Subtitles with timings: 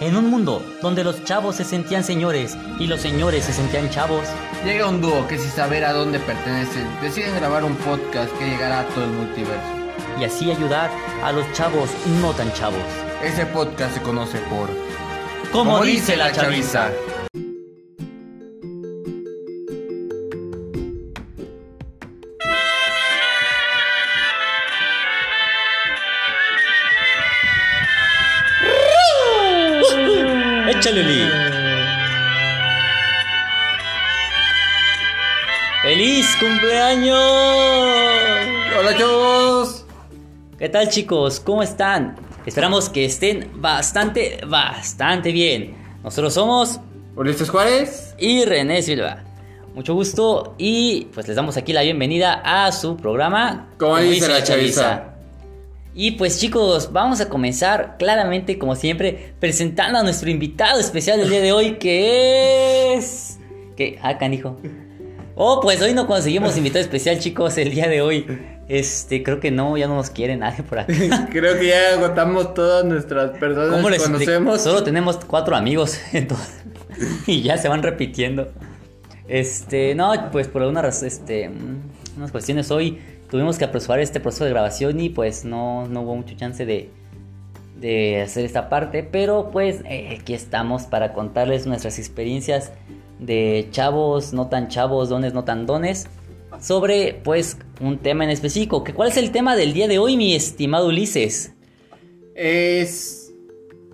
[0.00, 4.24] En un mundo donde los chavos se sentían señores y los señores se sentían chavos,
[4.64, 8.80] Llega un dúo que sin saber a dónde pertenecen, deciden grabar un podcast que llegará
[8.80, 9.66] a todo el multiverso.
[10.20, 10.90] y así ayudar
[11.22, 12.82] a los chavos no tan chavos.
[13.22, 14.68] Ese podcast se conoce por...
[15.52, 16.90] Como, dice la chaviza.
[40.68, 41.40] ¿Qué tal chicos?
[41.40, 42.14] ¿Cómo están?
[42.44, 45.74] Esperamos que estén bastante, bastante bien.
[46.04, 46.78] Nosotros somos
[47.16, 48.14] Ulises Juárez.
[48.18, 49.24] y René Silva.
[49.74, 53.70] Mucho gusto y pues les damos aquí la bienvenida a su programa.
[53.78, 55.14] Como dice la chaviza.
[55.94, 61.30] Y pues chicos, vamos a comenzar claramente como siempre presentando a nuestro invitado especial del
[61.30, 63.38] día de hoy que es...
[63.74, 64.58] que Ah, canijo.
[65.34, 68.57] Oh, pues hoy no conseguimos invitado especial chicos el día de hoy.
[68.68, 70.92] Este, creo que no, ya no nos quiere nadie por acá.
[71.30, 74.32] Creo que ya agotamos todas nuestras personas ¿Cómo que les explico?
[74.32, 74.60] conocemos.
[74.60, 76.62] Solo tenemos cuatro amigos entonces,
[77.26, 78.48] y ya se van repitiendo.
[79.26, 81.50] Este, no, pues por alguna razón, este,
[82.16, 82.98] unas cuestiones hoy
[83.30, 86.90] tuvimos que apresurar este proceso de grabación y pues no, no hubo mucho chance de,
[87.78, 92.72] de hacer esta parte, pero pues eh, aquí estamos para contarles nuestras experiencias
[93.18, 96.06] de chavos, no tan chavos, dones, no tan dones,
[96.60, 98.84] sobre pues un tema en específico.
[98.84, 101.52] que ¿Cuál es el tema del día de hoy, mi estimado Ulises?
[102.34, 103.32] Es...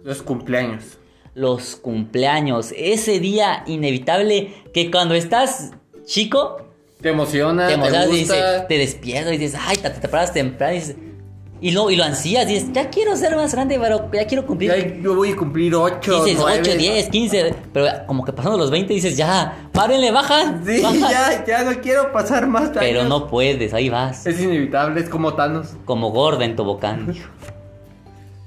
[0.02, 0.98] Los cumpleaños.
[1.34, 5.70] los cumpleaños, ese día inevitable que cuando estás
[6.04, 6.58] chico
[7.00, 8.34] Te emociona, te te, emocionas y gusta.
[8.52, 10.96] dices, te despiertas y dices, ay, te, te paras temprano y, dices-
[11.64, 14.70] y lo, y lo ansías, dices, ya quiero ser más grande, pero ya quiero cumplir.
[14.70, 18.70] Ya yo voy a cumplir 8, dices 8, 10, 15, pero como que pasando los
[18.70, 21.10] 20 dices, ya, párenle, baja, Sí, baja.
[21.10, 22.76] ya, ya no quiero pasar más años.
[22.80, 24.26] Pero no puedes, ahí vas.
[24.26, 25.68] Es inevitable, es como Thanos.
[25.86, 27.10] Como gorda en tobogán.
[27.10, 27.30] dijo.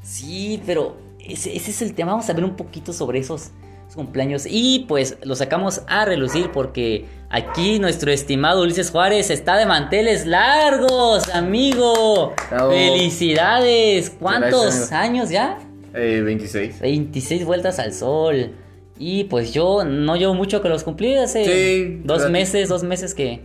[0.04, 2.12] Sí, pero ese, ese es el tema.
[2.12, 3.50] Vamos a ver un poquito sobre esos,
[3.96, 4.46] cumpleaños.
[4.50, 10.26] Y pues lo sacamos a relucir porque aquí nuestro estimado Ulises Juárez está de manteles
[10.26, 12.34] largos, amigo.
[12.50, 12.72] Bravo.
[12.72, 14.10] Felicidades.
[14.10, 15.60] ¿Cuántos Gracias, años ya?
[15.94, 16.80] Eh, 26.
[16.80, 18.52] 26 vueltas al sol.
[19.00, 23.14] Y pues yo no llevo mucho que los cumplí hace Sí, dos meses, dos meses
[23.14, 23.42] que,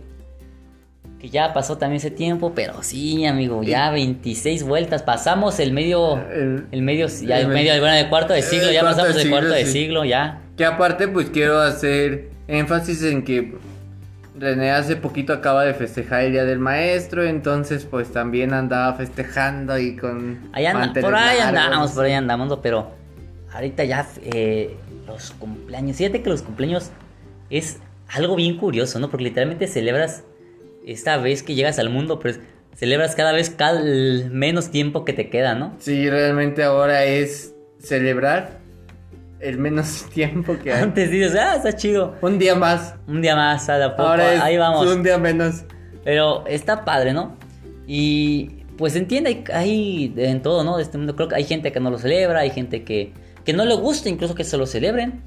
[1.23, 6.17] que ya pasó también ese tiempo, pero sí, amigo, ya 26 vueltas, pasamos el medio,
[6.17, 9.29] El- el medio, ya el medio, bueno, el cuarto de siglo, ya pasamos de el
[9.29, 10.41] cuarto de siglo, ya.
[10.57, 13.53] Que aparte, pues quiero hacer énfasis en que
[14.37, 19.77] René hace poquito acaba de festejar el Día del Maestro, entonces pues también andaba festejando
[19.79, 20.39] y con...
[20.51, 21.57] Ahí anda- por ahí largos.
[21.63, 22.91] andamos, por ahí andamos, pero
[23.53, 24.75] ahorita ya eh,
[25.07, 26.89] los cumpleaños, fíjate que los cumpleaños
[27.49, 27.77] es
[28.09, 29.09] algo bien curioso, ¿no?
[29.09, 30.23] Porque literalmente celebras
[30.85, 32.39] esta vez que llegas al mundo, pero
[32.75, 33.81] celebras cada vez cada
[34.31, 35.75] menos tiempo que te queda, ¿no?
[35.79, 38.59] Sí, realmente ahora es celebrar
[39.39, 40.83] el menos tiempo que hay.
[40.83, 42.15] Antes dices, ah, está chido.
[42.21, 42.95] Un día más.
[43.07, 44.87] Un día más, a la poco, Ahora es ahí vamos.
[44.87, 45.63] un día menos.
[46.03, 47.37] Pero está padre, ¿no?
[47.87, 50.77] Y pues entiende, hay, hay en todo, ¿no?
[50.77, 53.13] De este mundo creo que hay gente que no lo celebra, hay gente que,
[53.45, 55.21] que no le gusta incluso que se lo celebren.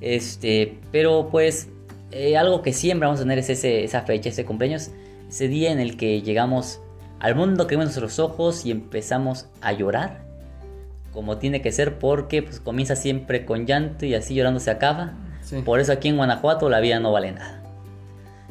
[0.00, 1.68] Este, pero pues
[2.10, 4.90] eh, algo que siempre vamos a tener es ese, esa fecha, ese cumpleaños,
[5.30, 6.80] ese día en el que llegamos
[7.20, 10.22] al mundo que vemos nuestros ojos y empezamos a llorar.
[11.12, 15.12] Como tiene que ser porque pues comienza siempre con llanto y así llorando se acaba.
[15.42, 15.62] Sí.
[15.62, 17.62] Por eso aquí en Guanajuato la vida no vale nada.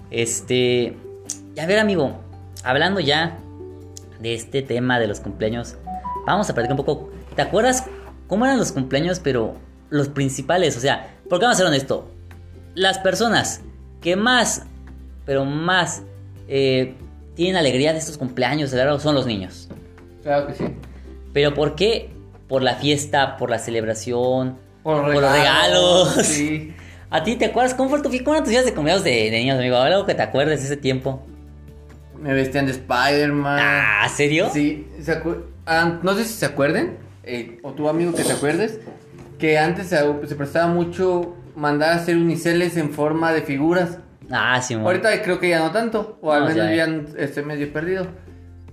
[0.09, 0.95] Este.
[1.61, 2.13] A ver, amigo,
[2.63, 3.37] hablando ya
[4.21, 5.75] de este tema de los cumpleaños,
[6.25, 7.09] vamos a platicar un poco.
[7.35, 7.83] ¿Te acuerdas
[8.27, 9.55] cómo eran los cumpleaños, pero
[9.89, 10.77] los principales?
[10.77, 12.09] O sea, porque vamos a ser honesto.
[12.73, 13.61] Las personas
[13.99, 14.63] que más,
[15.25, 16.03] pero más
[16.49, 16.95] eh,
[17.35, 19.69] tienen alegría de estos cumpleaños, claro, son los niños.
[20.23, 20.65] Claro que sí.
[21.31, 22.09] ¿Pero por qué?
[22.47, 26.13] Por la fiesta, por la celebración, Por por los regalos.
[26.23, 26.73] Sí.
[27.11, 27.73] ¿A ti te acuerdas?
[27.73, 28.25] ¿Cómo fue tu fiesta?
[28.25, 29.77] ¿Cómo eran tus días de cumpleaños de, de niños, amigo?
[29.77, 31.25] Algo que te acuerdes de ese tiempo.
[32.19, 33.57] Me vestían de Spider-Man.
[33.61, 34.49] Ah, ¿serio?
[34.51, 38.33] Sí, ¿se acu- ah, no sé si se acuerden, eh, o tu amigo que te
[38.33, 38.79] acuerdes,
[39.39, 39.97] que antes se,
[40.27, 43.99] se prestaba mucho mandar a hacer uniceles en forma de figuras.
[44.31, 44.73] Ah, sí.
[44.75, 46.75] Ahorita creo que ya no tanto, o al No, menos ya.
[46.87, 48.07] ya estoy medio perdido.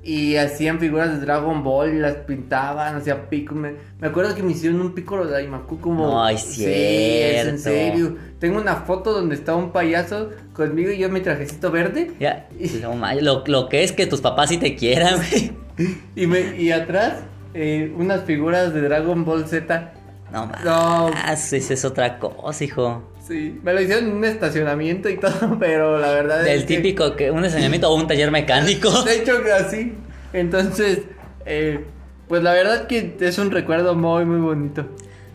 [0.03, 3.57] Y hacían figuras de Dragon Ball y las pintaban, hacían picos.
[3.57, 6.23] Me, me acuerdo que me hicieron un pico de Daimaku como.
[6.23, 8.17] Ay, Sí, es en serio.
[8.39, 12.13] Tengo una foto donde está un payaso conmigo y yo mi trajecito verde.
[12.21, 12.49] Ya,
[12.83, 15.53] no lo, lo que es que tus papás sí te quieran, güey.
[16.17, 17.15] Y, me, y atrás,
[17.53, 19.93] eh, unas figuras de Dragon Ball Z
[20.33, 20.65] No más.
[20.65, 21.11] No.
[21.33, 23.03] Esa es otra cosa, hijo.
[23.27, 26.77] Sí, me lo hicieron en un estacionamiento y todo, pero la verdad El es que-
[26.77, 29.03] típico que un enseñamiento o un taller mecánico.
[29.03, 29.95] De hecho, que así.
[30.33, 31.01] Entonces,
[31.45, 31.85] eh,
[32.29, 34.87] pues la verdad que es un recuerdo muy, muy bonito.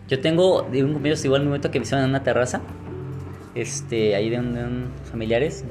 [0.08, 2.60] Yo tengo de un cumpleaños igual un momento que me hicieron en una terraza.
[3.54, 5.64] Este, ahí de, un, de un- familiares.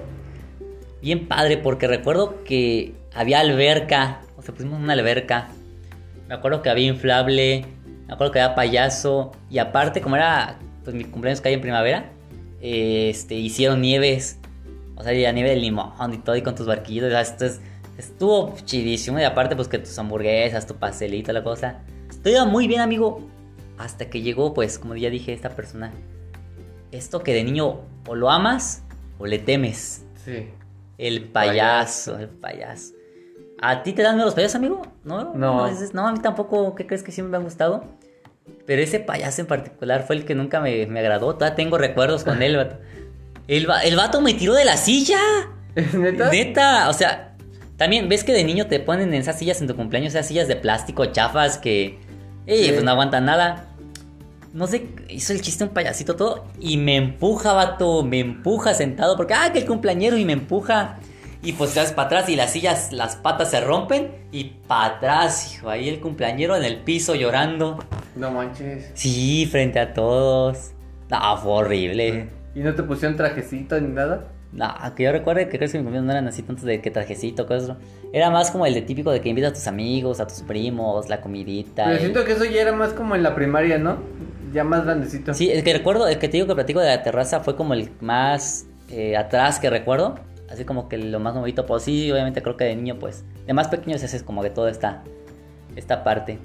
[1.02, 4.22] Bien padre, porque recuerdo que había alberca.
[4.38, 5.50] O sea, pusimos una alberca.
[6.28, 7.66] Me acuerdo que había inflable.
[8.08, 9.32] Me acuerdo que había payaso.
[9.50, 12.12] Y aparte, como era pues mi cumpleaños cae en primavera,
[12.62, 14.38] este, hicieron nieves.
[14.96, 17.08] O sea, ya nieve de limón y todo, y con tus barquillos.
[17.08, 17.60] o sea, esto es-
[17.98, 19.20] estuvo chidísimo.
[19.20, 21.80] Y aparte, pues que tus hamburguesas, tu pastelito, la cosa.
[22.24, 23.28] Iba muy bien, amigo.
[23.80, 25.92] Hasta que llegó, pues, como ya dije, esta persona.
[26.92, 28.84] Esto que de niño o lo amas
[29.18, 30.04] o le temes.
[30.24, 30.50] Sí.
[31.00, 32.94] El payaso, el payaso.
[33.60, 34.82] ¿A ti te dan miedo los payasos, amigo?
[35.04, 35.68] No, No.
[35.68, 37.84] dices, no, a mí tampoco, ¿qué crees que siempre me han gustado?
[38.66, 41.34] Pero ese payaso en particular fue el que nunca me, me agradó.
[41.36, 42.78] Todavía tengo recuerdos con él, vato.
[43.48, 45.20] El, el vato me tiró de la silla.
[45.94, 46.30] ¿Neta?
[46.30, 47.36] Neta, o sea,
[47.78, 50.48] también ves que de niño te ponen en esas sillas en tu cumpleaños, esas sillas
[50.48, 52.00] de plástico chafas que,
[52.46, 52.72] ey, Sí.
[52.72, 53.68] pues no aguantan nada.
[54.54, 59.16] No sé, hizo el chiste un payasito todo y me empuja, vato, me empuja sentado
[59.16, 60.98] porque, ah, que el cumpleañero y me empuja.
[61.44, 64.98] Y pues te das para atrás y las sillas, las patas se rompen y para
[64.98, 67.80] atrás, hijo, ahí el cumpleañero en el piso llorando.
[68.16, 68.92] No manches.
[68.94, 70.72] Sí, frente a todos.
[71.10, 72.30] No, fue horrible.
[72.54, 74.28] ¿Y no te pusieron trajecito ni nada?
[74.54, 76.92] No, que yo recuerde que creo que mis cumpleaños no eran así tantos de que
[76.92, 77.78] trajecito, cosas.
[78.14, 81.10] Era más como el de típico de que invitas a tus amigos, a tus primos,
[81.10, 81.86] la comidita.
[81.86, 83.98] Pero el- siento que eso ya era más como en la primaria, ¿no?
[84.54, 85.34] Ya más grandecito.
[85.34, 87.74] Sí, el que recuerdo, el que te digo que platico de la terraza fue como
[87.74, 90.20] el más eh, atrás que recuerdo.
[90.52, 93.24] Así como que lo más movido, pues sí, obviamente creo que de niño, pues.
[93.48, 95.04] De más pequeños es como que toda esta,
[95.76, 96.40] esta parte.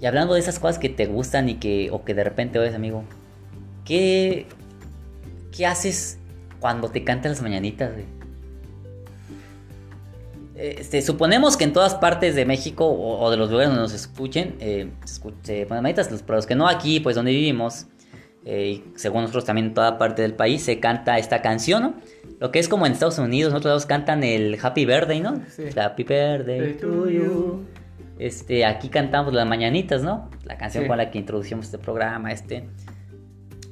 [0.00, 2.74] Y hablando de esas cosas que te gustan y que, o que de repente oyes,
[2.74, 3.04] amigo,
[3.84, 4.46] ¿qué,
[5.56, 6.18] qué haces
[6.60, 7.92] cuando te cantan las mañanitas?
[10.54, 14.56] Este, suponemos que en todas partes de México o, de los lugares donde nos escuchen,
[14.60, 17.86] eh, se, escu- se ponen mañanitas, pero los que no aquí, pues donde vivimos,
[18.44, 21.94] eh, y según nosotros también en toda parte del país, se canta esta canción, ¿no?
[22.40, 25.40] Lo que es como en Estados Unidos, en otros lados cantan el Happy Birthday, ¿no?
[25.50, 25.64] Sí.
[25.78, 27.64] Happy Birthday to you.
[28.18, 30.30] Este, aquí cantamos las mañanitas, ¿no?
[30.44, 30.88] La canción Sí.
[30.88, 32.64] con la que introducimos este programa, este.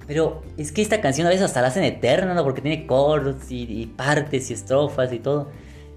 [0.06, 2.43] Pero es que esta canción a veces hasta la hacen eterna, ¿no?
[2.43, 5.50] Porque tiene coros y, y partes y estrofas y todo.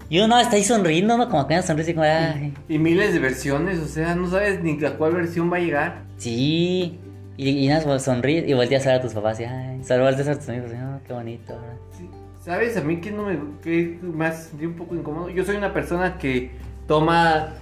[0.08, 1.28] Y uno está ahí sonriendo, ¿no?
[1.28, 4.62] Como que una sonrisa y como, ay, Y miles de versiones, o sea, no sabes
[4.62, 6.02] ni a cuál versión va a llegar.
[6.16, 7.00] sí.
[7.38, 9.90] Y, y nada, más sonríes y volteas a ver a tus papás y, ay, volteas
[9.90, 9.96] a
[10.30, 11.76] ver a tus amigos y, oh, qué bonito, ¿verdad?
[11.98, 12.08] Sí.
[12.46, 12.76] ¿Sabes?
[12.76, 15.28] A mí que no me que más sentí un poco incómodo.
[15.30, 16.52] Yo soy una persona que
[16.86, 17.54] toma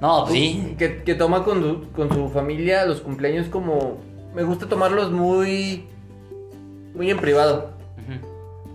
[0.00, 0.76] No, pues sí.
[0.78, 3.98] que, que toma con, su- con su familia los cumpleaños como
[4.32, 5.84] me gusta tomarlos muy
[6.94, 7.72] muy en privado.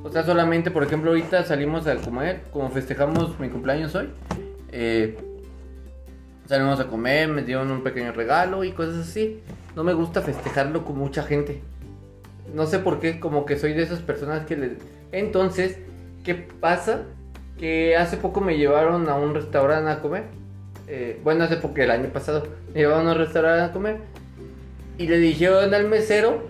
[0.03, 4.09] O sea, solamente, por ejemplo, ahorita salimos a comer, como festejamos mi cumpleaños hoy.
[4.73, 5.17] eh,
[6.47, 9.39] salimos a comer, me dieron un pequeño regalo y cosas así.
[9.73, 11.61] No me gusta festejarlo con mucha gente.
[12.53, 14.77] No sé por qué, como que soy de esas personas que le...
[15.15, 15.77] Entonces,
[16.25, 17.03] ¿qué pasa?
[17.57, 20.25] Que hace poco me llevaron a un restaurante a comer.
[20.87, 22.45] Eh, bueno, hace poco, el año pasado.
[22.73, 23.97] Me llevaron a un restaurante a comer.
[24.97, 26.43] Y le dijeron al mesero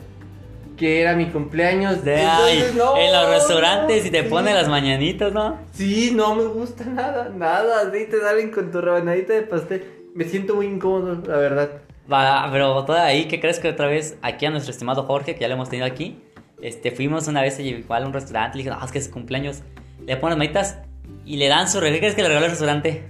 [0.77, 2.03] que era mi cumpleaños.
[2.03, 4.29] De, ay, no, en los restaurantes y te sí.
[4.29, 5.59] ponen las mañanitas, ¿no?
[5.71, 7.81] Sí, no me gusta nada, nada.
[7.87, 9.85] Así te salen con tu rebanadita de pastel.
[10.15, 11.69] Me siento muy incómodo, la verdad.
[12.11, 15.41] Va, pero toda ahí, ¿qué crees que otra vez aquí a nuestro estimado Jorge, que
[15.41, 16.19] ya lo hemos tenido aquí?
[16.65, 19.11] Este, fuimos una vez igual a un restaurante, le dije, no, es que es su
[19.11, 19.61] cumpleaños.
[20.03, 20.77] Le ponen las manitas
[21.23, 21.97] y le dan su regalo.
[21.97, 23.03] ¿Qué crees que le regaló el restaurante?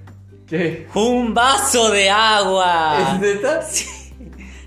[0.46, 0.88] ¿Qué?
[0.94, 3.14] ¡Un vaso de agua!
[3.14, 3.62] ¿Es neta?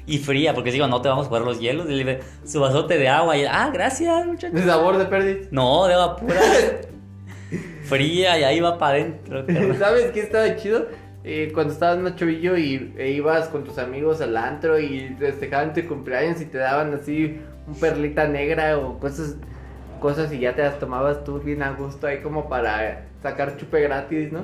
[0.07, 1.87] Y fría, porque digo, no te vamos a jugar los hielos.
[1.91, 3.37] Y le su vasote de agua.
[3.37, 4.55] Y él, ah, gracias, muchacho.
[4.55, 5.49] ¿De sabor de perdiz?
[5.51, 6.41] No, de agua pura.
[7.83, 9.45] fría y ahí va para adentro.
[9.79, 10.87] ¿Sabes qué estaba chido?
[11.31, 15.75] Eh, cuando estabas más chovillo y e ibas con tus amigos al antro y festejaban
[15.75, 19.37] tu cumpleaños y te daban así un perlita negra o cosas
[20.01, 23.83] cosas y ya te las tomabas tú bien a gusto ahí como para sacar chupe
[23.83, 24.41] gratis, ¿no?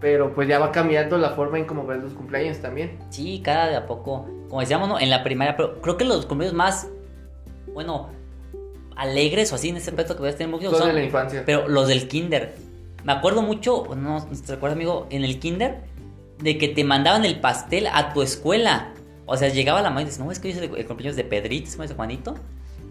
[0.00, 2.98] Pero pues ya va cambiando la forma en cómo ves los cumpleaños también.
[3.10, 4.26] Sí, cada de a poco.
[4.48, 4.98] Como decíamos, ¿no?
[4.98, 6.88] En la primaria, pero creo que los cumpleaños más,
[7.74, 8.08] bueno,
[8.96, 11.04] alegres o así en ese aspecto que voy a tener mucho Son son, de la
[11.04, 11.42] infancia.
[11.44, 12.54] pero los del kinder.
[13.04, 15.91] Me acuerdo mucho, no, te recuerdas, amigo, en el kinder,
[16.42, 18.88] de que te mandaban el pastel a tu escuela.
[19.26, 21.24] O sea, llegaba la mamá y dice, no, es que hoy es el, cumpleaños de
[21.24, 22.34] Pedrito, es Juanito.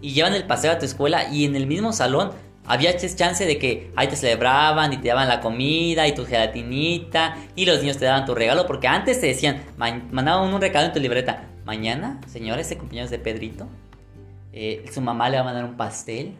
[0.00, 2.30] Y llevan el pastel a tu escuela y en el mismo salón
[2.66, 6.24] había ch- chance de que ahí te celebraban y te daban la comida y tu
[6.24, 8.66] gelatinita y los niños te daban tu regalo.
[8.66, 11.44] Porque antes te decían, "Ma- mandaban un recado en tu libreta.
[11.64, 13.68] mañana, señores, este cumpleaños de Pedrito.
[14.52, 16.34] Eh, su mamá le va a mandar un pastel.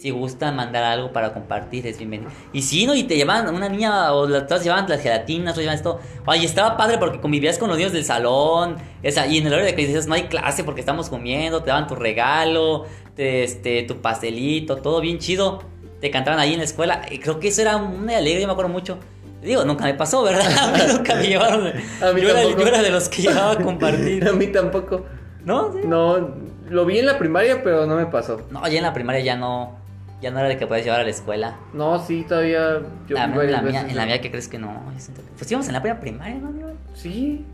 [0.00, 2.30] Si gusta mandar algo para compartir, es bienvenido.
[2.54, 5.60] Y si no, y te llevan una niña, o las todas llevaban las gelatinas, o
[5.60, 6.00] llevan esto.
[6.24, 8.76] Oye, estaba padre porque convivías con los niños del salón.
[9.02, 11.68] Esa, y en el horario de que dices, no hay clase porque estamos comiendo, te
[11.68, 15.62] daban tu regalo, te, este, tu pastelito, todo bien chido.
[16.00, 17.02] Te cantaban ahí en la escuela.
[17.10, 18.96] Y creo que eso era una alegría, yo me acuerdo mucho.
[19.42, 20.46] Digo, nunca me pasó, ¿verdad?
[20.60, 21.66] A mí nunca me llevaron.
[21.66, 24.26] A mí yo, era, yo era de los que llevaba a compartir.
[24.26, 25.04] A mí tampoco.
[25.44, 25.74] ¿No?
[25.74, 25.80] Sí.
[25.84, 26.30] No,
[26.70, 28.40] lo vi en la primaria, pero no me pasó.
[28.50, 29.79] No, ya en la primaria ya no.
[30.20, 31.56] Ya no era de que podías llevar a la escuela.
[31.72, 32.80] No, sí, todavía.
[33.08, 34.68] Yo La- varias mía, en la mía, ¿qué crees que no?
[35.14, 36.72] Que- Pues íbamos en la primera primaria, ¿no, amigo?
[36.94, 37.44] Sí,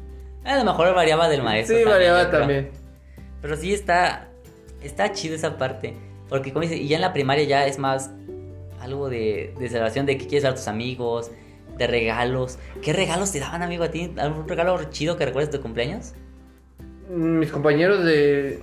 [0.45, 1.77] A lo mejor variaba del maestro.
[1.77, 2.71] sí, también, variaba también.
[3.43, 4.29] Pero sí está.
[4.83, 5.95] Está chido esa parte.
[6.29, 8.11] Porque, como dice, y ya en la primaria ya es más
[8.81, 11.31] algo de, de celebración de que quieres ver a tus amigos,
[11.79, 12.59] de regalos.
[12.83, 14.13] ¿Qué regalos te daban, amigo, a ti?
[14.19, 16.15] ¿Algún regalo chido que recuerdes de tu cumpleaños?
[17.09, 18.61] Mis compañeros de.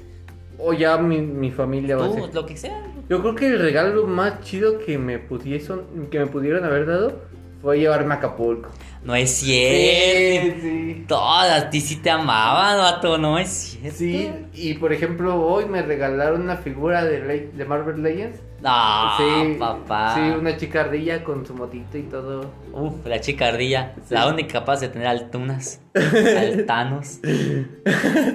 [0.58, 2.34] O ya mi, mi familia va a Tú, ser.
[2.36, 2.82] lo que sea.
[3.10, 7.22] Yo creo que el regalo más chido que me pudiesen, que me pudieron haber dado
[7.62, 8.70] fue llevarme a Acapulco.
[9.04, 10.60] No es cierto.
[10.62, 11.06] sí.
[11.08, 13.98] Todas, a ti sí te amaban, vato, no es cierto.
[13.98, 18.40] Sí, y por ejemplo, hoy me regalaron una figura de, Le- de Marvel Legends.
[18.62, 20.16] No, sí, papá.
[20.16, 22.46] Sí, una chica ardilla con su motito y todo.
[22.72, 23.94] Uf, la chica ardilla.
[24.08, 24.14] Sí.
[24.14, 25.82] La única capaz de tener altunas.
[25.94, 27.20] altanos.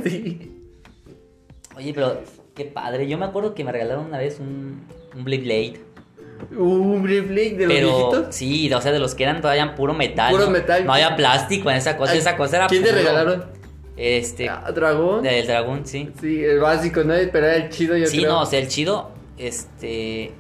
[0.04, 0.54] sí.
[1.78, 2.20] Oye, pero
[2.54, 3.08] qué padre.
[3.08, 4.84] Yo me acuerdo que me regalaron una vez un,
[5.16, 5.80] un Blade Blade.
[6.56, 8.34] Un Blade de los Pero viejitos.
[8.34, 10.30] sí, o sea, de los que eran todavía puro metal.
[10.32, 10.50] Puro ¿no?
[10.50, 10.84] metal.
[10.84, 12.12] No había plástico en esa cosa.
[12.12, 12.66] Ay, Esa cosa era.
[12.68, 13.44] ¿Quién te puro- regalaron?
[13.96, 14.48] Este.
[14.48, 15.22] Ah, ¿Dragón?
[15.22, 16.10] Del dragón, sí.
[16.20, 17.14] Sí, el básico, ¿no?
[17.32, 18.30] Pero era el chido, yo Sí, creo.
[18.32, 19.10] no, o sea, el chido.
[19.36, 20.32] Este.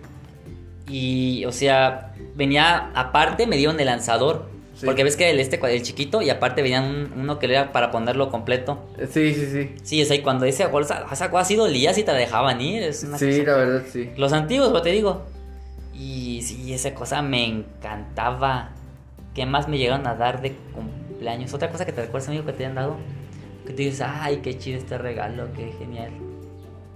[0.88, 2.90] Y, o sea, venía.
[2.94, 4.46] Aparte, me dieron el lanzador.
[4.78, 4.86] Sí.
[4.86, 7.90] Porque ves que el este, el chiquito, y aparte venía un- uno que era para
[7.90, 8.78] ponerlo completo.
[9.10, 9.74] Sí, sí, sí.
[9.82, 12.60] Sí, o sea, y cuando ese bolsa, esa cosa así dolía, si te la dejaban
[12.60, 12.84] ir.
[12.84, 14.10] Es una Sí, cosa- la verdad, sí.
[14.16, 15.22] Los antiguos, pues te digo.
[15.92, 18.70] Y sí, esa cosa me encantaba.
[19.34, 21.52] ¿Qué más me llegaron a dar de cumpleaños?
[21.54, 22.96] Otra cosa que te recuerdas, amigo, que te hayan dado.
[23.66, 26.10] Que te dices, ay, qué chido este regalo, qué genial.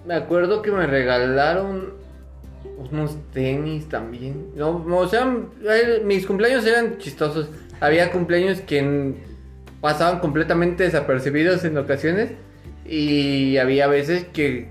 [0.07, 1.95] Me acuerdo que me regalaron
[2.91, 4.47] unos tenis también.
[4.55, 5.29] No, o sea,
[6.05, 7.49] mis cumpleaños eran chistosos.
[7.83, 9.15] Había cumpleaños que
[9.81, 12.31] pasaban completamente desapercibidos en ocasiones.
[12.87, 14.69] Y había veces que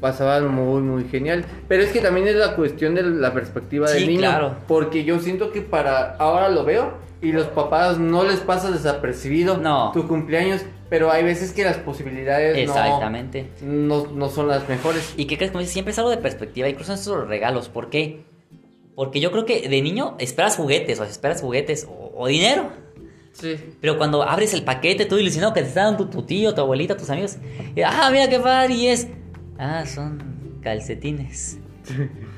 [0.00, 1.44] pasaban muy, muy genial.
[1.68, 4.20] Pero es que también es la cuestión de la perspectiva del Sí, niño.
[4.20, 4.56] claro.
[4.66, 9.58] Porque yo siento que para ahora lo veo y los papás no les pasa desapercibido
[9.58, 9.92] No.
[9.92, 10.62] tu cumpleaños.
[10.90, 13.46] Pero hay veces que las posibilidades no- Exactamente.
[13.62, 15.14] no, no son las mejores.
[15.16, 15.50] ¿Y qué crees?
[15.52, 17.68] Como dices, siempre es algo de perspectiva, incluso en estos los regalos.
[17.70, 18.24] ¿Por qué?
[18.94, 22.70] Porque yo creo que de niño esperas juguetes, o esperas juguetes o, o dinero.
[23.32, 23.56] Sí.
[23.80, 26.60] Pero cuando abres el paquete, todo ilusionado que te está dando tu, tu tío, tu
[26.60, 27.38] abuelita, tus amigos.
[27.74, 29.08] Y, ah, mira qué padre, y es.
[29.58, 31.58] Ah, son calcetines.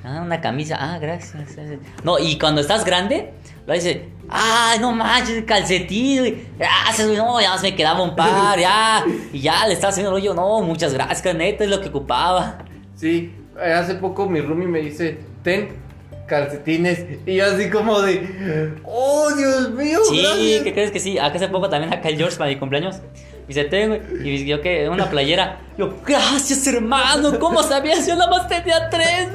[0.04, 0.76] Ah, una camisa.
[0.78, 1.56] Ah, gracias.
[2.02, 3.32] No, y cuando estás grande,
[3.66, 3.98] lo dices.
[4.28, 6.46] Ah, no manches, calcetín.
[6.58, 7.08] Gracias.
[7.08, 9.04] No, ya se me quedaba un par, ya.
[9.32, 10.34] Y ya le estás haciendo rollo.
[10.34, 12.64] No, muchas gracias, neta, es lo que ocupaba.
[12.94, 15.83] Sí, hace poco mi roomie me dice, ten
[16.26, 17.04] calcetines.
[17.26, 20.62] Y yo así como de, oh, Dios mío, Sí, gracias.
[20.62, 21.18] ¿qué crees que sí?
[21.18, 22.96] Acá hace poco también acá el George para mi cumpleaños.
[23.44, 23.96] Y dice, tengo.
[24.22, 25.60] Y yo que una playera.
[25.76, 27.38] Yo, gracias, hermano.
[27.38, 28.06] ¿Cómo sabías?
[28.06, 29.28] Yo nada más tenía tres.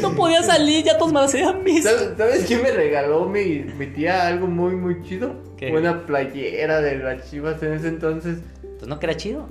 [0.00, 1.88] No podía salir, ya todos me las habían visto.
[1.88, 4.26] ¿Sabes, ¿Sabes qué me regaló mi, mi tía?
[4.26, 5.34] Algo muy, muy chido.
[5.56, 5.70] ¿Qué?
[5.72, 8.38] Una playera de las chivas en ese entonces.
[8.78, 9.48] Pues no que era chido.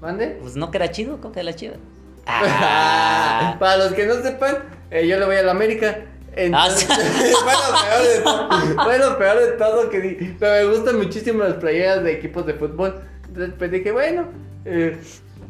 [0.00, 0.36] ¿Mande?
[0.40, 1.74] Pues no que era chido, ¿cómo que era chido?
[2.26, 3.56] Ah.
[3.58, 4.56] Para los que no sepan,
[4.90, 5.98] eh, yo le voy a la América.
[6.36, 6.98] Entonces, Ah,
[7.44, 8.84] fue lo peor de todo.
[8.84, 10.36] Fue lo peor de todo que di.
[10.38, 13.00] Pero me gustan muchísimo las playeras de equipos de fútbol.
[13.28, 14.28] Entonces pues dije, bueno.
[14.64, 14.98] eh,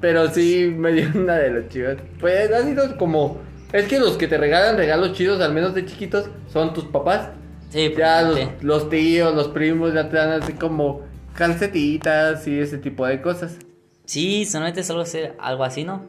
[0.00, 1.96] pero sí me dio una de las chivas.
[2.20, 3.40] Pues ha sido como.
[3.72, 7.30] Es que los que te regalan regalos chidos, al menos de chiquitos, son tus papás.
[7.70, 8.48] Sí, Ya los, sí.
[8.60, 11.02] los tíos, los primos ya te dan así como
[11.34, 13.56] calcetitas y ese tipo de cosas.
[14.04, 16.04] Sí, solamente algo, así- algo así, ¿no?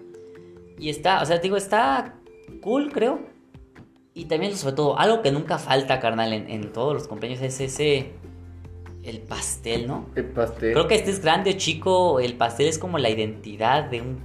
[0.77, 2.13] Y está, o sea, digo, está
[2.61, 3.19] cool, creo.
[4.17, 7.59] Y también, sobre todo, algo que nunca falta, carnal, en, en todos los cumpleaños es
[7.59, 8.11] ese.
[9.03, 10.07] El pastel, ¿no?
[10.15, 10.71] El pastel.
[10.73, 14.17] Creo que estés grande o chico, el pastel es como la identidad de un,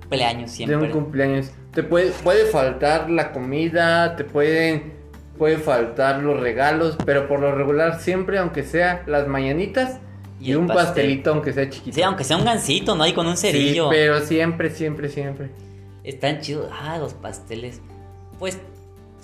[0.00, 0.78] cumpleaños siempre.
[0.78, 1.50] De un cumpleaños.
[1.72, 4.94] Te puede, puede faltar la comida, te pueden,
[5.38, 10.00] puede faltar los regalos, pero por lo regular siempre, aunque sea las mañanitas
[10.40, 10.84] Y un pastel.
[10.86, 11.94] pastelito, aunque sea chiquito.
[11.94, 13.06] Sí, aunque sea un gansito, ¿no?
[13.06, 13.90] Y con un Sí, cerillo.
[13.90, 15.50] pero siempre, siempre, siempre.
[16.02, 16.68] Están chidos.
[16.72, 17.80] Ah, los pasteles.
[18.40, 18.58] Pues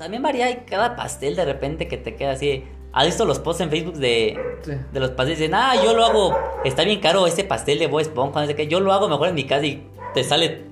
[0.03, 2.65] también varía y cada pastel de repente que te queda así.
[2.93, 4.73] ¿Has visto los posts en Facebook de, Sí.
[4.93, 5.39] de los pasteles?
[5.39, 8.55] Dicen, ah, yo lo hago, está bien caro este pastel de Bob Esponja, no sé
[8.57, 8.67] qué.
[8.67, 10.63] Yo lo hago mejor en mi casa y te sale,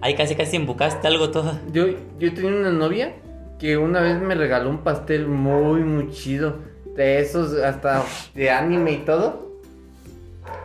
[0.00, 1.58] ahí casi casi embucaste algo todo.
[1.72, 1.86] Yo,
[2.18, 3.12] yo tenía una novia
[3.58, 6.54] que una vez me regaló un pastel muy, muy chido.
[6.94, 9.58] De esos, hasta de anime y todo.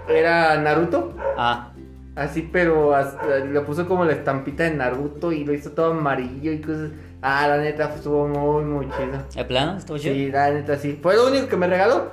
[0.08, 1.14] Era Naruto.
[1.38, 1.70] Ah,
[2.16, 6.52] Así, pero hasta- le puso como la estampita de Naruto y lo hizo todo amarillo
[6.52, 6.92] y cosas.
[7.22, 9.24] Ah, la neta, estuvo muy, muy chido.
[9.36, 9.78] ¿el plano?
[9.78, 10.16] ¿Estuvo chido?
[10.16, 11.00] Sí, la neta, sí.
[11.02, 12.10] Fue lo único que me regaló.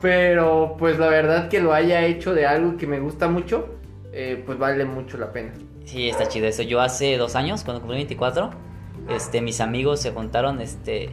[0.00, 3.68] Pero, pues la verdad que lo haya hecho de algo que me gusta mucho,
[4.12, 5.52] eh, pues vale mucho la pena.
[5.84, 6.62] Sí, está chido eso.
[6.62, 8.50] Yo hace dos años, cuando cumplí 24,
[9.08, 11.10] este, mis amigos se juntaron, este,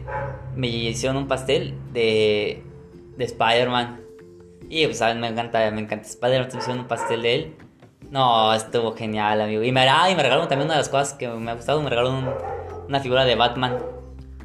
[0.56, 2.62] me hicieron un pastel de,
[3.16, 4.00] de Spider-Man.
[4.68, 7.54] Y pues, saben, me encanta, me encanta Spider-Man, me hicieron un pastel de él.
[8.10, 9.62] No, estuvo genial, amigo.
[9.62, 11.80] Y me, ah, y me regalaron también una de las cosas que me ha gustado,
[11.82, 12.30] me regalaron un-
[12.90, 13.78] una figura de Batman.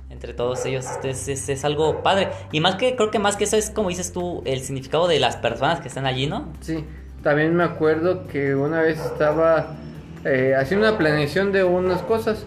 [0.10, 2.30] Entre todos ellos, es- es algo padre.
[2.54, 5.20] Y más que, creo que más que eso es, como dices tú, el significado de
[5.20, 6.54] las personas que están allí, ¿no?
[6.62, 6.86] Sí,
[7.22, 9.75] también me acuerdo que una vez estaba
[10.24, 12.46] eh, haciendo una planeación de unas cosas.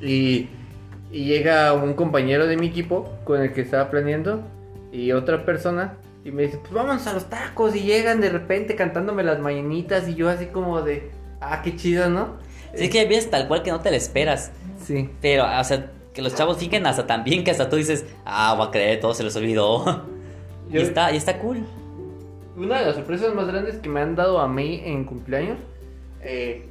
[0.00, 0.48] Y,
[1.10, 4.42] y llega un compañero de mi equipo con el que estaba planeando
[4.92, 8.74] y otra persona y me dice, pues vamos a los tacos y llegan de repente
[8.76, 12.36] cantándome las mañanitas y yo así como de, ah, qué chido, ¿no?
[12.74, 14.52] Sí, es que ves tal cual que no te la esperas.
[14.84, 15.10] Sí.
[15.20, 18.54] Pero, o sea, que los chavos fiquen hasta tan bien que hasta tú dices, ah,
[18.56, 20.06] voy a creer, todo se les olvidó.
[20.72, 21.64] y, está, y está cool.
[22.56, 25.58] Una de las sorpresas más grandes que me han dado a mí en cumpleaños
[26.22, 26.66] eh,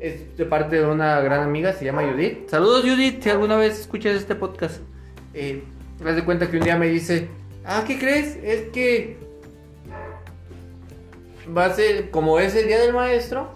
[0.00, 2.48] es de parte de una gran amiga, se llama Judith.
[2.48, 4.80] Saludos Judith, si alguna vez escuchas este podcast.
[5.34, 5.62] Eh,
[6.04, 7.28] haz de cuenta que un día me dice,
[7.64, 8.38] ah, ¿qué crees?
[8.42, 9.18] Es que
[11.56, 13.50] va a ser, como es el día del maestro,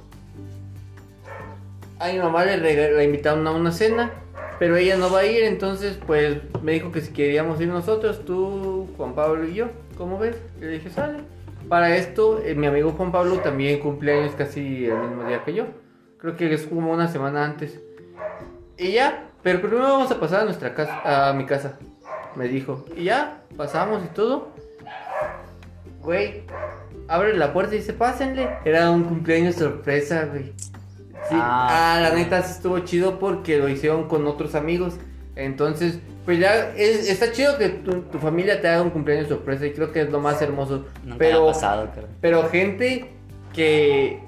[2.01, 4.11] a mi mamá le, la invitaron a una cena,
[4.59, 8.25] pero ella no va a ir, entonces pues me dijo que si queríamos ir nosotros,
[8.25, 9.67] tú, Juan Pablo y yo,
[9.99, 10.37] ¿cómo ves?
[10.59, 11.19] Y le dije, sale.
[11.69, 15.53] Para esto, eh, mi amigo Juan Pablo también cumple años casi el mismo día que
[15.53, 15.67] yo.
[16.17, 17.81] Creo que es como una semana antes.
[18.79, 21.79] Y ya, pero primero vamos a pasar a nuestra casa, a mi casa,
[22.35, 22.87] me dijo.
[22.97, 24.49] Y ya, pasamos y todo.
[26.03, 26.45] Güey,
[27.09, 28.49] abre la puerta y dice, pásenle.
[28.65, 30.55] Era un cumpleaños sorpresa, güey.
[31.31, 34.95] Sí, Ah, ah, la neta sí estuvo chido porque lo hicieron con otros amigos.
[35.37, 39.65] Entonces, pues ya es- está chido que tu, tu familia te haga un cumpleaños sorpresa
[39.67, 40.85] y creo que es lo más hermoso.
[41.05, 42.07] Nunca pero, me ha pasado, creo.
[42.21, 43.11] pero gente
[43.55, 44.21] que,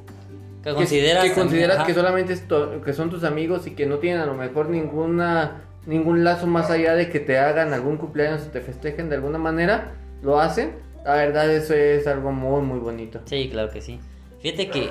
[0.64, 1.86] Que consideras, que, también, consideras ajá.
[1.86, 2.38] que solamente
[2.84, 6.70] que son tus amigos y que no tienen a lo mejor ninguna ningún lazo más
[6.70, 9.90] allá de que te hagan algún cumpleaños o te festejen de alguna manera,
[10.22, 10.76] lo hacen.
[11.04, 13.20] La verdad eso es algo muy muy bonito.
[13.24, 13.98] Sí, claro que sí.
[14.40, 14.90] Fíjate que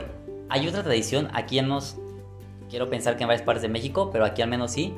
[0.49, 1.95] hay otra tradición, aquí al menos,
[2.71, 4.95] quiero pensar que en varias partes de México, pero aquí al menos sí.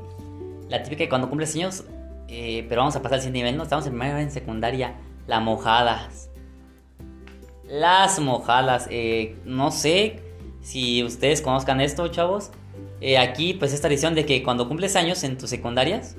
[0.69, 1.83] La típica que cuando cumples años,
[2.29, 3.63] eh, pero vamos a pasar al siguiente nivel, ¿no?
[3.63, 4.95] Estamos en primera en secundaria,
[5.27, 6.29] la mojadas.
[7.67, 10.21] Las mojadas, eh, no sé
[10.61, 12.51] si ustedes conozcan esto, chavos.
[13.01, 16.15] Eh, aquí, pues, esta tradición de que cuando cumples años en tus secundarias,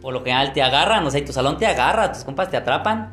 [0.00, 3.12] por lo general te agarran, o sea, tu salón te agarra, tus compas te atrapan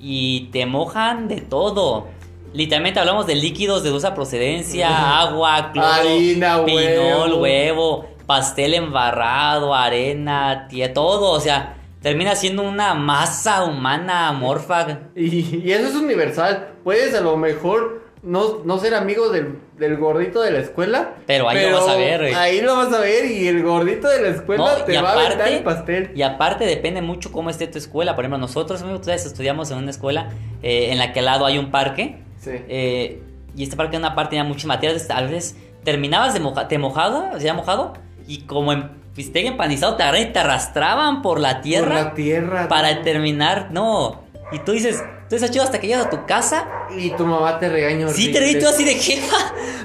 [0.00, 2.08] y te mojan de todo.
[2.52, 7.40] Literalmente hablamos de líquidos de dudosa procedencia, agua, cloro, Harina, pinol, huevo.
[7.40, 14.98] huevo, pastel embarrado, arena, tía, todo, o sea, termina siendo una masa humana amorfa.
[15.14, 16.68] Y, y eso es universal.
[16.84, 21.14] Puedes a lo mejor no, no ser amigo del, del gordito de la escuela.
[21.26, 22.34] Pero ahí lo vas a ver, güey.
[22.34, 25.26] Ahí lo vas a ver y el gordito de la escuela No, te va a
[25.26, 26.12] aventar el pastel.
[26.14, 28.14] Y aparte depende mucho cómo esté tu escuela.
[28.14, 30.30] Por ejemplo, nosotros, amigos, estudiamos en una escuela
[30.62, 32.22] eh, en la que al lado hay un parque.
[32.42, 32.50] Sí.
[32.68, 33.22] Eh,
[33.56, 35.08] y este parque en una parte tenía muchas materias.
[35.10, 37.92] A veces terminabas de moja, te mojado, sea, mojado,
[38.26, 42.14] y como en bistec empanizado te agarraban y te arrastraban por la tierra Por la
[42.14, 42.68] tierra.
[42.68, 43.02] para ¿no?
[43.02, 43.68] terminar.
[43.72, 44.22] No.
[44.52, 46.66] Y tú dices, tú estás chido hasta que llegas a tu casa.
[46.96, 49.36] Y tu mamá te regaña Sí, te reí tú así de jefa.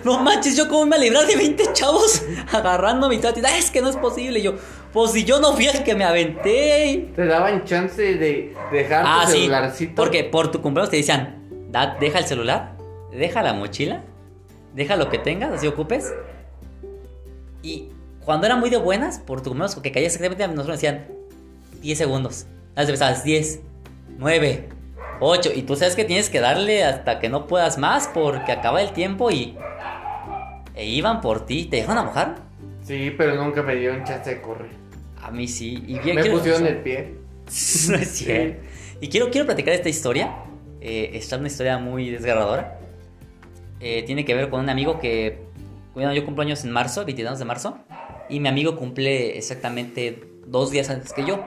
[0.04, 3.44] No manches, yo cómo me voy a librar de 20 chavos agarrando mi tatis.
[3.46, 4.40] Ah, es que no es posible.
[4.40, 4.56] Y yo,
[4.94, 7.12] pues si yo no fui el que me aventé.
[7.16, 9.38] Te daban chance de dejar Ah, tu sí.
[9.40, 9.96] celularcito.
[9.96, 11.37] Porque por tu cumpleaños te decían,
[11.72, 12.76] "Da- deja el celular,
[13.12, 14.04] deja la mochila,
[14.74, 16.14] deja lo que tengas, así ocupes.
[17.62, 17.90] Y
[18.24, 21.08] cuando era muy de buenas, por tu cumpleaños, que caía exactamente, nosotros nos decían
[21.82, 22.46] 10 segundos.
[22.76, 23.62] Las empezabas 10,
[24.18, 24.70] 9,
[25.20, 25.52] 8.
[25.56, 28.92] Y tú sabes que tienes que darle hasta que no puedas más porque acaba el
[28.92, 29.58] tiempo y.
[30.76, 31.66] E iban por ti.
[31.66, 32.36] ¿Te dejaron a mojar?
[32.84, 34.70] Sí, pero nunca me dieron chance de correr.
[35.22, 35.84] A mí sí.
[35.88, 37.16] Y Me pusieron el pie.
[37.46, 38.64] no es cierto.
[39.02, 40.36] Y quiero, quiero platicar esta historia.
[40.88, 42.80] Eh, esta es una historia muy desgarradora.
[43.82, 45.38] Eh, tiene que ver con un amigo que.
[45.94, 47.78] Bueno, yo cumplo años en marzo, 22 de marzo.
[48.30, 51.44] Y mi amigo cumple exactamente dos días antes que yo.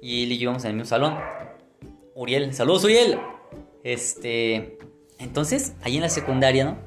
[0.00, 1.14] Y él y yo íbamos en el mismo salón.
[2.14, 3.18] Uriel, saludos Uriel.
[3.82, 4.78] Este,
[5.18, 6.78] entonces, ahí en la secundaria, ¿no?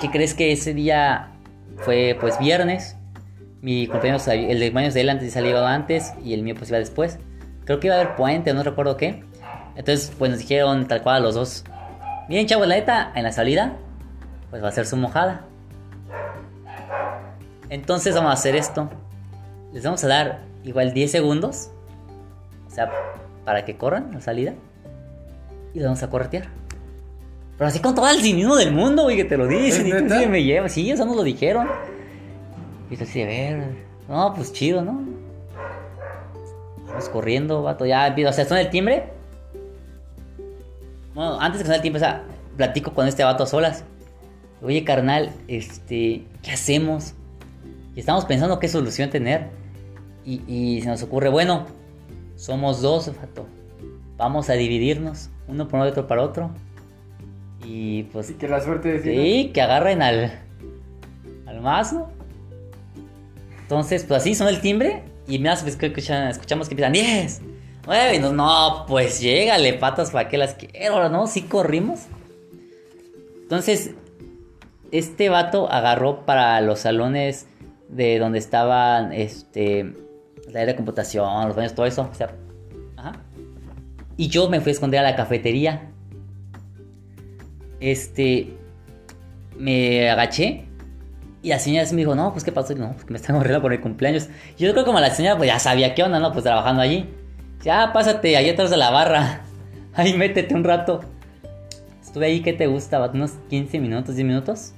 [0.00, 1.34] ¿Qué crees que ese día
[1.80, 2.96] fue pues viernes?
[3.60, 6.78] Mi cumpleaños, el de cumpleaños de él antes salió antes y el mío pues iba
[6.78, 7.18] después.
[7.66, 9.22] Creo que iba a haber puente, no recuerdo qué.
[9.76, 11.64] Entonces, pues nos dijeron tal cual a los dos.
[12.28, 13.76] Bien, chavos, la neta, en la salida,
[14.50, 15.44] pues va a ser su mojada.
[17.70, 18.88] Entonces vamos a hacer esto.
[19.72, 21.70] Les vamos a dar igual 10 segundos.
[22.68, 22.90] O sea,
[23.44, 24.54] para que corran la salida.
[25.72, 26.44] Y les vamos a corretear.
[27.58, 29.86] Pero así con todo el cinismo del mundo, güey, que te lo dicen.
[29.86, 30.72] Y tú sí me llevas.
[30.72, 31.68] Sí, eso nos lo dijeron.
[32.90, 33.68] Y tú así de ver.
[34.08, 35.02] No, pues chido, ¿no?
[36.86, 37.86] Vamos corriendo, vato.
[37.86, 39.12] Ya, o sea, suena el timbre.
[41.14, 42.24] Bueno, antes de que suene el timbre, o sea,
[42.56, 43.84] platico con este vato a solas.
[44.62, 47.14] Oye, carnal, este, ¿qué hacemos?
[47.94, 49.48] Y estamos pensando qué solución tener.
[50.24, 51.66] Y, y se nos ocurre, bueno,
[52.36, 53.46] somos dos, vato.
[54.16, 56.50] Vamos a dividirnos, uno por uno, otro para otro.
[57.64, 58.30] Y pues.
[58.30, 59.12] Y que la suerte decida.
[59.22, 60.40] Sí, que agarren al.
[61.46, 62.08] al mazo.
[63.62, 65.02] Entonces, pues así sonó el timbre.
[65.26, 67.40] Y me hace, pues, que escuchan- escuchamos que empiezan 10,
[67.86, 68.16] 9.
[68.16, 71.08] Y nos, no, pues llégale, patas, ¿para qué las quiero?
[71.08, 71.26] ¿No?
[71.26, 72.00] Sí corrimos.
[73.42, 73.92] Entonces,
[74.90, 77.46] este vato agarró para los salones
[77.88, 79.94] de donde estaban este
[80.50, 82.08] la área de computación, los baños, todo eso.
[82.10, 82.32] O sea.
[84.16, 85.90] Y yo me fui a esconder a la cafetería.
[87.80, 88.56] Este.
[89.58, 90.66] Me agaché.
[91.42, 92.72] Y la señora me dijo, no, pues qué pasó.
[92.72, 94.28] Y, no, pues me están arreglando por el cumpleaños.
[94.56, 96.32] Yo creo que como la señora pues ya sabía qué onda, ¿no?
[96.32, 97.08] Pues trabajando allí.
[97.64, 99.40] Ya, pásate ahí atrás de la barra.
[99.94, 101.00] Ahí métete un rato.
[102.02, 103.00] Estuve ahí, ¿qué te gusta?
[103.14, 104.72] Unos 15 minutos, 10 minutos.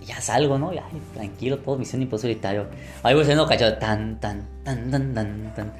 [0.00, 0.72] Y ya salgo, ¿no?
[0.72, 0.84] Ya,
[1.14, 2.66] tranquilo, todo misión imposible solitario.
[3.02, 3.76] Ahí voy siendo cachado.
[3.76, 5.72] Tan, tan, tan, tan, tan, tan.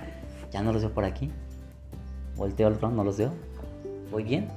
[0.53, 1.31] Ya no los veo por aquí.
[2.37, 3.33] Volteo al front, no los veo.
[4.11, 4.49] Voy bien.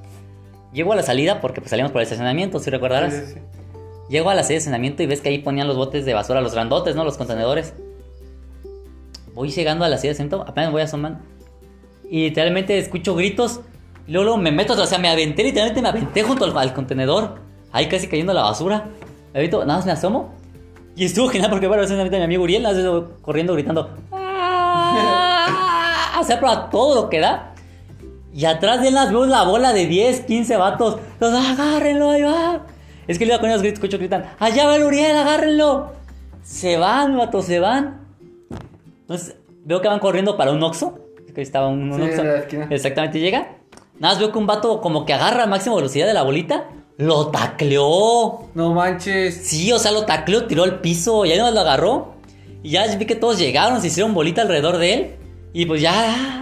[0.72, 3.14] Llego a la salida porque pues salimos por el estacionamiento, si recordarás.
[3.14, 3.40] Sí, sí, sí.
[4.10, 6.42] Llego a la sede de estacionamiento y ves que ahí ponían los botes de basura,
[6.42, 7.06] los grandotes, ¿no?
[7.06, 7.74] Los contenedores.
[9.34, 11.20] Voy llegando a la sede de estacionamiento, apenas voy asomando.
[12.10, 13.62] Y literalmente escucho gritos.
[14.08, 17.36] Y luego, luego me meto, o sea, me aventé, literalmente me aventé junto al, contenedor.
[17.72, 18.86] Ahí casi cayendo la basura.
[19.34, 20.34] Me nada más me asomo.
[20.96, 23.90] Y estuvo genial porque bueno, de mi amigo Uriel, nada más corriendo, gritando.
[24.12, 26.20] ¡Ah!
[26.22, 27.54] O sea, a todo lo que da.
[28.34, 30.98] Y atrás de él las veo la bola de 10, 15 vatos.
[31.20, 32.66] Los agárrenlo, ahí va.
[33.08, 35.92] Es que le iba con esos gritos, escucho gritan, allá va el Uriel, agárrenlo.
[36.44, 38.02] Se van, vatos, se van.
[39.02, 41.05] Entonces, veo que van corriendo para un Oxxo.
[41.36, 42.22] Que estaba un, un Sí, Oxxo.
[42.22, 42.68] en la esquina.
[42.72, 43.58] Exactamente, llega.
[44.00, 46.66] Nada más veo que un vato como que agarra a máxima velocidad de la bolita.
[46.98, 48.46] Lo tacleó.
[48.54, 49.36] No manches.
[49.48, 51.26] Sí, o sea, lo tacleó, tiró al piso.
[51.26, 52.14] Y ahí nomás lo agarró.
[52.64, 55.16] Y ya vi que todos llegaron, se hicieron bolita alrededor de él.
[55.54, 56.42] Y pues ya.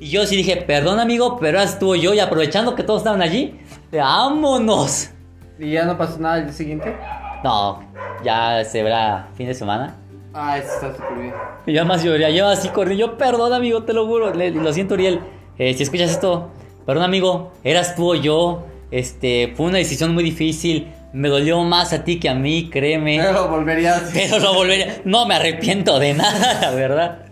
[0.00, 2.14] Y yo sí dije, perdón amigo, pero ahora estuvo yo.
[2.14, 3.60] Y aprovechando que todos estaban allí,
[3.92, 5.10] vámonos.
[5.58, 6.96] ¿Y ya no pasó nada el día siguiente?
[7.44, 7.82] No,
[8.24, 9.94] ya se verá fin de semana.
[10.40, 11.34] Ah, eso está súper bien.
[11.66, 14.94] Y yo lloré, yo así corrí, yo perdón amigo, te lo juro, Le- lo siento
[14.94, 15.18] Uriel,
[15.58, 16.50] Eh, si escuchas esto,
[16.86, 21.92] perdón amigo, eras tú o yo, este, fue una decisión muy difícil, me dolió más
[21.92, 24.10] a ti que a mí, créeme, Pero volverías.
[24.14, 27.24] pero no volvería, no me arrepiento de nada, la verdad,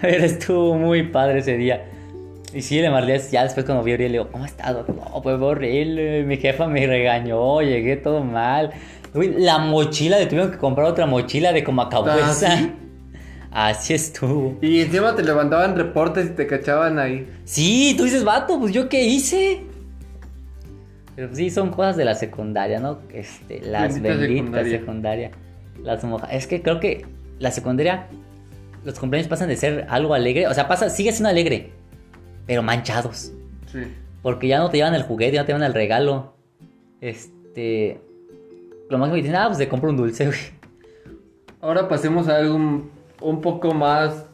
[0.00, 1.84] pero estuvo muy padre ese día.
[2.52, 4.74] Y sí, le marlé, ya después cuando vi a Uriel, le digo, ¿cómo estás?
[4.74, 8.72] doc?" No, pues horrible, mi jefa me regañó, llegué todo mal.
[9.14, 12.72] Uy, la mochila, le tuvieron que comprar otra mochila de como ¿Ah, sí?
[13.50, 14.56] Así estuvo.
[14.62, 17.28] Y encima te levantaban reportes y te cachaban ahí.
[17.44, 19.64] Sí, tú dices, vato, pues yo qué hice.
[21.14, 23.00] Pero pues, sí, son cosas de la secundaria, ¿no?
[23.12, 24.30] Este, las Bendita benditas
[24.66, 24.78] secundaria.
[24.78, 25.30] secundaria.
[25.82, 27.04] Las moja- Es que creo que
[27.38, 28.06] la secundaria,
[28.84, 31.72] los cumpleaños pasan de ser algo alegre, o sea, pasa, sigue siendo alegre,
[32.46, 33.32] pero manchados.
[33.70, 33.80] Sí.
[34.22, 36.34] Porque ya no te llevan el juguete, ya no te llevan el regalo.
[37.02, 38.00] Este.
[38.92, 40.38] Lo máximo que dicen, ah, pues te compro un dulce, güey.
[41.62, 42.90] Ahora pasemos a algo un,
[43.22, 44.26] un poco más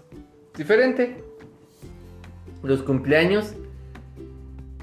[0.56, 1.22] diferente.
[2.64, 3.52] Los cumpleaños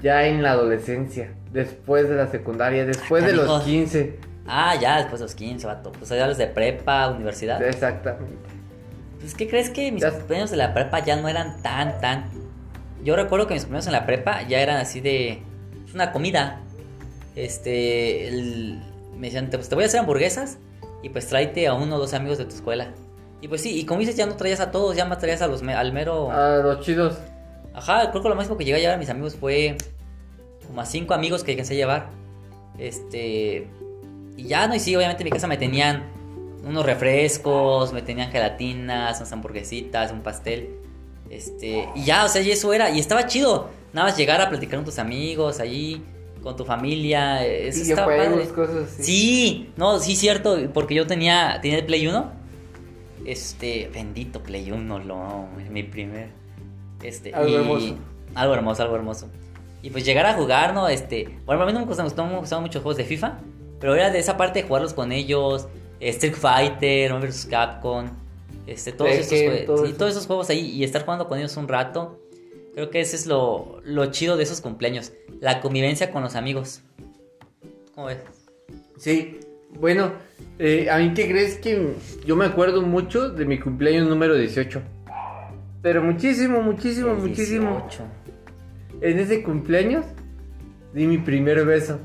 [0.02, 3.64] ya en la adolescencia, después de la secundaria, después de los Canijos.
[3.64, 4.18] 15.
[4.46, 5.92] Ah, ya, después de los 15, vato.
[5.92, 7.62] Pues ya los de prepa, universidad.
[7.62, 8.32] Exactamente.
[9.20, 12.30] Pues, ¿qué crees que mis Ya- cumpleaños de la prepa ya no eran tan, tan?
[13.04, 15.42] Yo recuerdo que mis cumpleaños en la prepa ya eran así de.
[15.82, 16.60] pues, una comida.
[17.34, 18.28] Este.
[18.28, 18.80] el-
[19.16, 20.58] me decían, pues te voy a hacer hamburguesas
[21.02, 22.92] y pues tráete a uno o dos amigos de tu escuela.
[23.40, 25.46] Y pues sí, y como dices, ya no traías a todos, ya más traías a
[25.46, 26.30] los al mero.
[26.30, 27.18] A los chidos.
[27.74, 29.76] Ajá, creo que lo máximo que llegué a llevar a mis amigos fue
[30.66, 32.10] como a cinco amigos que alcancé a llevar.
[32.78, 33.68] Este.
[34.36, 36.04] Y ya no, y sí, obviamente en mi casa me tenían
[36.66, 40.70] unos refrescos, me tenían gelatinas, unas hamburguesitas, un pastel.
[41.30, 42.90] Este, y ya, o sea, y eso era.
[42.90, 43.68] Y estaba chido.
[43.92, 46.02] Nada más llegar a platicar con tus amigos allí,
[46.46, 47.44] con tu familia.
[47.44, 48.54] Eso estaba Videojuegos, padre.
[48.54, 49.02] cosas así.
[49.02, 50.56] Sí, no, sí, cierto.
[50.72, 52.32] Porque yo tenía, tenía el Play 1.
[53.24, 56.28] Este, bendito Play 1, lo, mi primer.
[57.02, 57.96] Este, Algo y- hermoso.
[58.36, 59.28] Algo hermoso, algo hermoso.
[59.82, 60.88] Y pues llegar a jugar, ¿no?
[60.88, 63.38] Este, bueno, a mí no me gustaban, me gustaban muchos juegos de FIFA.
[63.80, 65.66] Pero era de esa parte de jugarlos con ellos.
[65.98, 67.46] Street Fighter, Marvel vs.
[67.46, 68.08] Capcom.
[68.68, 71.66] Este, todos, Tekken, todo sí, todos esos juegos ahí y estar jugando con ellos un
[71.66, 72.20] rato.
[72.76, 75.10] Creo que ese es lo, lo chido de esos cumpleaños.
[75.40, 76.82] La convivencia con los amigos.
[77.94, 78.18] ¿Cómo ves?
[78.98, 79.40] Sí,
[79.80, 80.12] bueno,
[80.58, 81.94] eh, a mí que crees que
[82.26, 84.82] yo me acuerdo mucho de mi cumpleaños número 18.
[85.80, 87.82] Pero muchísimo, muchísimo, El muchísimo.
[87.88, 88.04] 18.
[89.00, 90.04] En ese cumpleaños
[90.92, 91.98] di mi primer beso.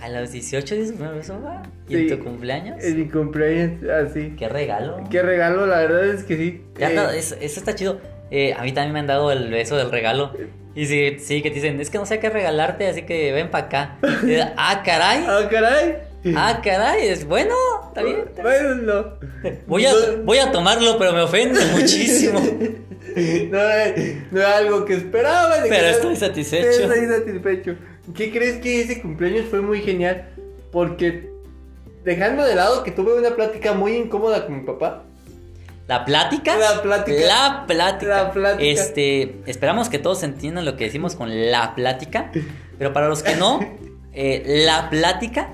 [0.00, 1.64] A los 18 dices primer beso, va?
[1.88, 2.00] ¿Y Sí.
[2.08, 2.84] en tu cumpleaños?
[2.84, 4.32] En mi cumpleaños, así.
[4.38, 5.02] Qué regalo.
[5.10, 6.62] Qué regalo, la verdad es que sí.
[6.78, 8.00] Ya Eh, no, eso, eso está chido.
[8.30, 10.32] Eh, a mí también me han dado el beso del regalo.
[10.74, 13.50] Y sí, sí, que te dicen, es que no sé qué regalarte, así que ven
[13.50, 13.98] para acá.
[14.26, 15.24] Y, ah, caray.
[15.26, 15.96] Ah, caray.
[16.36, 17.08] Ah, caray.
[17.08, 17.54] Es bueno,
[17.88, 18.24] está bien.
[18.26, 18.76] está bien.
[18.76, 19.50] Bueno, no.
[19.66, 19.92] Voy a,
[20.24, 22.38] voy a tomarlo, pero me ofende muchísimo.
[22.40, 23.58] No,
[24.30, 25.54] no era algo que esperaba.
[25.62, 26.68] Pero que- estoy satisfecho.
[26.68, 27.74] Estoy satisfecho.
[28.14, 30.28] ¿Qué crees que ese cumpleaños fue muy genial?
[30.70, 31.30] Porque
[32.04, 35.04] dejando de lado que tuve una plática muy incómoda con mi papá.
[35.88, 36.56] ¿La plática?
[36.58, 37.18] La plática.
[37.26, 38.24] La plática.
[38.24, 38.62] La plática.
[38.64, 42.30] Este, esperamos que todos entiendan lo que decimos con la plática.
[42.78, 43.58] Pero para los que no,
[44.12, 45.48] eh, la plática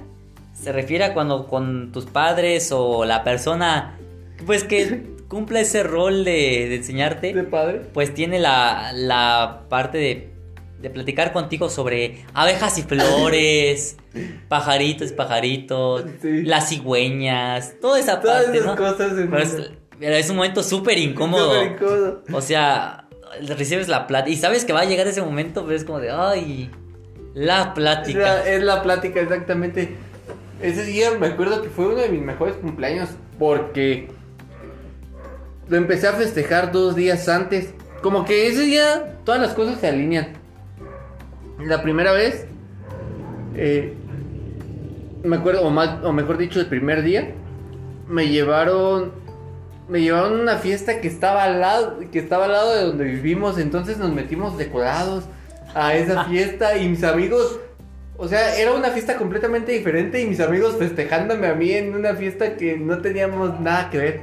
[0.60, 3.96] se refiere a cuando con tus padres o la persona,
[4.44, 7.82] pues que cumpla ese rol de, de enseñarte, De padre.
[7.94, 10.30] pues tiene la, la parte de,
[10.80, 13.96] de platicar contigo sobre abejas y flores,
[14.48, 16.42] pajaritos y pajaritos, Sí.
[16.42, 18.76] las cigüeñas, toda esa Todas parte, esas ¿no?
[18.76, 19.12] cosas.
[19.18, 21.54] en- pero es un momento súper incómodo.
[21.54, 22.22] Súper incómodo.
[22.32, 23.08] O sea,
[23.56, 26.10] recibes la plática y sabes que va a llegar ese momento, pero es como de,
[26.10, 26.70] ay,
[27.34, 28.18] la Es plática.
[28.20, 29.96] la, es la plática, exactamente.
[30.62, 34.08] Ese día me acuerdo que fue uno de mis mejores cumpleaños porque
[35.68, 37.74] lo empecé a festejar dos días antes.
[38.02, 40.28] Como que ese día todas las cosas se alinean.
[41.58, 42.46] La primera vez,
[43.56, 43.94] eh,
[45.22, 47.32] me acuerdo, o, más, o mejor dicho, el primer día,
[48.08, 49.12] me llevaron,
[49.88, 53.04] me llevaron a una fiesta que estaba al lado, que estaba al lado de donde
[53.04, 53.58] vivimos.
[53.58, 55.24] Entonces nos metimos decorados
[55.74, 57.60] a esa fiesta y mis amigos,
[58.16, 62.14] o sea, era una fiesta completamente diferente y mis amigos festejándome a mí en una
[62.14, 64.20] fiesta que no teníamos nada que ver.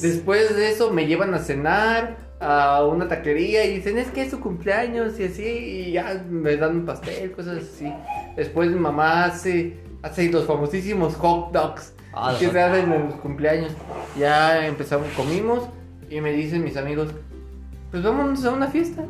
[0.00, 4.30] Después de eso me llevan a cenar a una taquería y dicen es que es
[4.30, 7.92] su cumpleaños y así y ya me dan un pastel, cosas así.
[8.36, 13.14] Después mi mamá hace, hace los famosísimos hot dogs Ah, que se hacen en los
[13.16, 13.72] cumpleaños.
[14.18, 15.68] Ya empezamos, comimos
[16.10, 17.08] y me dicen mis amigos,
[17.90, 19.02] pues vámonos a una fiesta.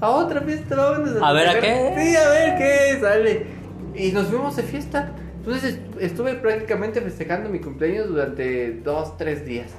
[0.00, 1.94] A otra fiesta, vámonos A ver, ¿a festejar".
[1.94, 2.00] qué?
[2.10, 3.46] Sí, a ver qué sale.
[3.94, 5.12] Y nos fuimos de fiesta.
[5.38, 9.70] Entonces est- estuve prácticamente festejando mi cumpleaños durante dos, tres días.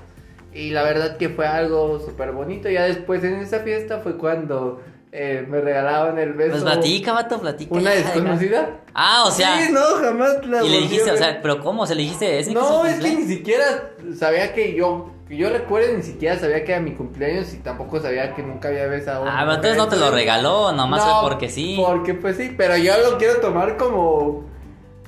[0.53, 2.69] Y la verdad que fue algo súper bonito.
[2.69, 4.81] Ya después en esa fiesta fue cuando
[5.13, 6.51] eh, me regalaban el beso.
[6.51, 7.75] Pues platica, vato, platica.
[7.75, 8.79] ¿Una desconocida?
[8.93, 9.59] Ah, o sea.
[9.61, 11.85] Sí, no, jamás la y le dijiste, o sea, pero ¿cómo?
[11.85, 12.39] ¿Se le dijiste?
[12.39, 16.63] ¿Es No, es que ni siquiera sabía que yo, que yo recuerde, ni siquiera sabía
[16.63, 19.25] que era mi cumpleaños y tampoco sabía que nunca había besado.
[19.27, 21.75] Ah, pero entonces no te lo regaló, nomás No, fue porque sí.
[21.77, 24.45] Porque pues sí, pero yo lo quiero tomar como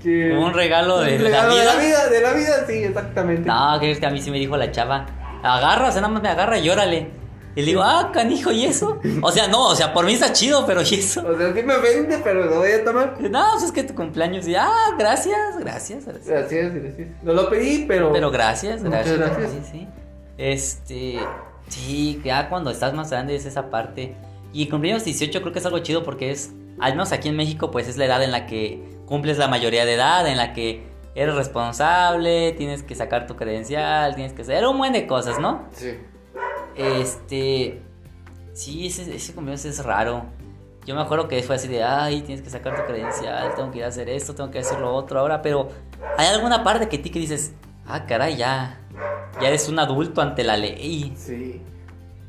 [0.01, 1.73] que Como un regalo de un la regalo de vida.
[1.75, 3.47] la vida, de la vida, sí, exactamente.
[3.47, 5.05] No, que es que a mí sí me dijo la chava,
[5.41, 7.22] agarra, o sea, nada más me agarra y llórale.
[7.55, 8.99] Y le digo, ah, canijo, ¿y eso?
[9.21, 11.23] O sea, no, o sea, por mí está chido, pero ¿y eso?
[11.27, 13.21] O sea, sí me vende, pero lo voy a tomar.
[13.21, 14.47] No, pues es que tu cumpleaños.
[14.47, 16.05] Y, ah, gracias, gracias.
[16.05, 16.27] gracias.
[16.27, 17.07] Gracias, gracias.
[17.21, 18.11] No lo pedí, pero.
[18.11, 19.17] Pero gracias, Muchas gracias.
[19.19, 19.51] gracias.
[19.51, 19.87] Sí, sí.
[20.37, 21.19] Este,
[21.67, 24.15] sí, ya cuando estás más grande es esa parte.
[24.51, 27.71] Y cumpleaños 18 creo que es algo chido porque es, al menos aquí en México,
[27.71, 30.83] pues es la edad en la que cumples la mayoría de edad, en la que
[31.15, 35.67] eres responsable, tienes que sacar tu credencial, tienes que hacer un buen de cosas, ¿no?
[35.73, 35.97] Sí.
[36.75, 37.81] Este,
[38.53, 40.25] sí, ese, ese cumpleaños es raro.
[40.86, 43.77] Yo me acuerdo que fue así de, ay, tienes que sacar tu credencial, tengo que
[43.77, 45.69] ir a hacer esto, tengo que hacer lo otro ahora, pero
[46.17, 47.53] hay alguna parte que ti que dices,
[47.88, 48.81] ah, caray, ya,
[49.41, 51.13] ya eres un adulto ante la ley.
[51.15, 51.62] Sí.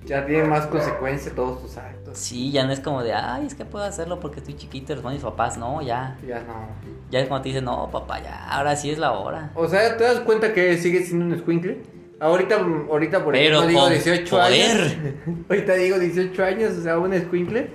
[0.05, 2.17] Ya tiene más consecuencia todos tus actos.
[2.17, 4.97] Sí, ya no es como de, ay, es que puedo hacerlo porque estoy chiquito, y
[4.97, 6.17] responden mis papás, no, ya.
[6.25, 6.69] Ya no.
[7.11, 9.51] Ya es cuando te dicen, no, papá, ya, ahora sí es la hora.
[9.55, 11.83] O sea, ¿te das cuenta que sigue siendo un squinkle?
[12.21, 14.71] Ahorita, ahorita por ejemplo, digo con 18 poder.
[14.81, 14.97] años.
[15.49, 17.69] ahorita digo 18 años, o sea, un squinkle.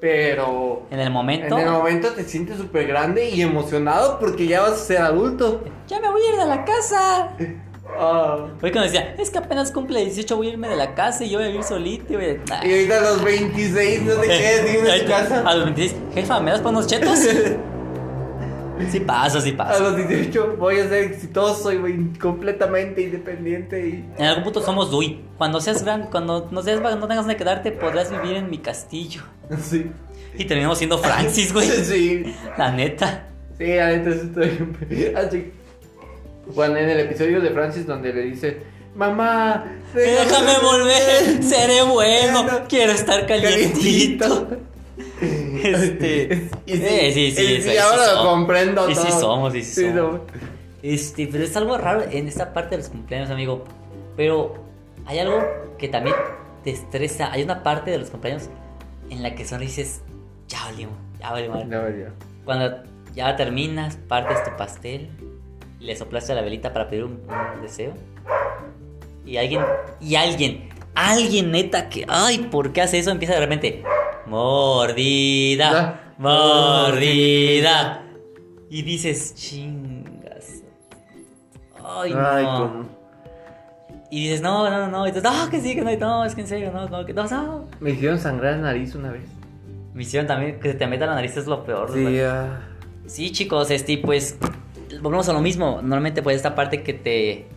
[0.00, 4.62] Pero En el momento, en el momento te sientes súper grande y emocionado porque ya
[4.62, 5.62] vas a ser adulto.
[5.86, 7.36] ya me voy a ir de la casa.
[7.94, 8.46] Ah.
[8.58, 11.30] Fue cuando decía, es que apenas cumple 18, voy a irme de la casa y
[11.30, 12.12] yo voy a vivir solito.
[12.14, 15.42] Y, voy a- Y ahorita a los 26 no te quedes en tu casa.
[15.44, 17.18] A los 26, jefa, ¿me das para unos chetos?
[18.90, 19.80] Sí pasa, sí A pasa.
[19.80, 24.04] los 18 voy a ser exitoso y completamente independiente y...
[24.18, 25.20] En algún punto somos Dui.
[25.38, 29.22] Cuando seas gran, cuando no seas no tengas donde quedarte, podrás vivir en mi castillo.
[29.62, 29.90] Sí.
[30.34, 31.68] Y terminamos siendo Francis, güey.
[31.84, 32.24] Sí.
[32.56, 33.28] La neta.
[33.58, 35.12] Sí, ahorita sí estoy...
[35.14, 35.52] Así.
[36.54, 38.72] Cuando en el episodio de Francis donde le dice...
[38.94, 44.48] Mamá, Déjame volver, seré bueno, quiero estar calientito.
[44.48, 44.71] Calientito.
[45.62, 46.48] Este.
[46.66, 49.20] Y sí, eh, sí, sí, y eso- sí, eso ahora lo comprendo Y sí todo.
[49.20, 50.20] somos, y sí Sí, somos.
[50.82, 53.64] Este, pero es algo raro en esta parte de los cumpleaños, amigo.
[54.16, 54.54] Pero
[55.06, 55.40] hay algo
[55.78, 56.16] que también
[56.64, 57.30] te estresa.
[57.32, 58.48] Hay una parte de los cumpleaños
[59.10, 60.00] en la que sonrises,
[60.48, 60.88] ya valió,
[61.20, 61.68] ya valió mal.
[61.70, 61.80] No.
[62.44, 62.82] Cuando
[63.14, 65.08] ya terminas, partes tu pastel,
[65.80, 67.20] le soplaste a la velita para pedir un,
[67.56, 67.92] un deseo.
[69.24, 69.62] Y alguien,
[70.00, 73.10] y alguien, alguien neta que, ay, ¿por qué hace eso?
[73.10, 73.82] Empieza de repente,
[74.32, 78.02] mordida, mordida.
[78.70, 80.62] Y dices, chingas.
[81.84, 82.26] Ay, no.
[82.26, 82.88] Ay, cómo.
[84.10, 85.06] Y dices, no, no, no.
[85.06, 87.12] Y dices, no, que sí, que no, no, es que en serio, no, no, que
[87.12, 87.68] no, no.
[87.80, 89.24] Me hicieron sangrar la nariz una vez.
[89.92, 91.92] Me hicieron también que se te meta la nariz es lo peor.
[91.92, 92.18] Sí.
[93.06, 94.38] Sí, chicos, este, pues
[95.02, 95.80] volvemos a lo mismo.
[95.82, 97.48] Normalmente, pues, esta parte que te,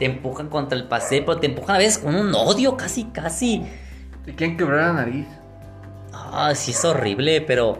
[0.00, 3.64] te empujan contra el paseo, pero te empujan a veces con un odio, casi, casi.
[4.24, 5.26] Te quieren quebrar la nariz.
[6.32, 7.78] Ah, sí, es horrible, pero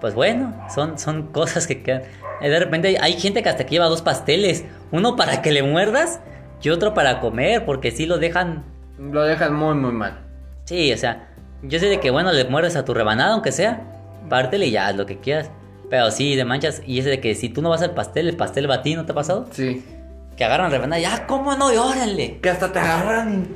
[0.00, 2.02] pues bueno, son, son cosas que quedan.
[2.40, 5.62] Eh, De repente hay, gente que hasta que lleva dos pasteles: uno para que le
[5.62, 6.20] muerdas
[6.62, 8.64] y otro para comer, porque sí lo dejan.
[8.98, 10.18] Lo dejan muy, muy mal.
[10.64, 11.28] Sí, o sea,
[11.62, 13.82] yo sé de que bueno, le muerdes a tu rebanada, aunque sea,
[14.28, 15.50] pártele y ya, haz lo que quieras.
[15.88, 18.36] Pero sí, de manchas, y ese de que si tú no vas al pastel, el
[18.36, 19.46] pastel va a ti, ¿no te ha pasado?
[19.52, 19.84] Sí.
[20.36, 21.72] Que agarran rebanada, ya, ¿cómo no?
[21.72, 22.38] Y órale.
[22.40, 23.46] Que hasta te agarran.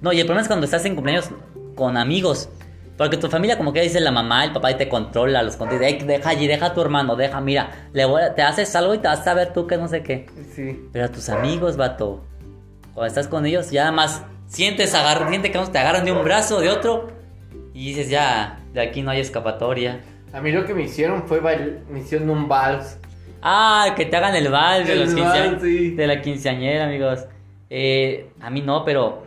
[0.00, 1.30] No, y el problema es cuando estás en cumpleaños
[1.74, 2.48] con amigos.
[2.96, 5.86] Porque tu familia como que dice la mamá, el papá y te controla, los controla.
[5.86, 8.94] "Ey, deja allí, deja a tu hermano, deja, mira, le voy a- te haces algo
[8.94, 10.26] y te vas a ver tú que no sé qué.
[10.54, 10.88] Sí.
[10.92, 12.24] Pero a tus amigos, vato,
[12.94, 16.60] cuando estás con ellos, ya más sientes agar sientes que te agarran de un brazo,
[16.60, 17.08] de otro,
[17.74, 20.00] y dices, ya, de aquí no hay escapatoria.
[20.32, 21.80] A mí lo que me hicieron fue bail...
[21.90, 22.98] me hicieron un vals.
[23.42, 25.90] Ah, que te hagan el vals de, los vals, sí.
[25.90, 27.26] de la quinceañera, amigos.
[27.68, 29.22] Eh, a mí no, pero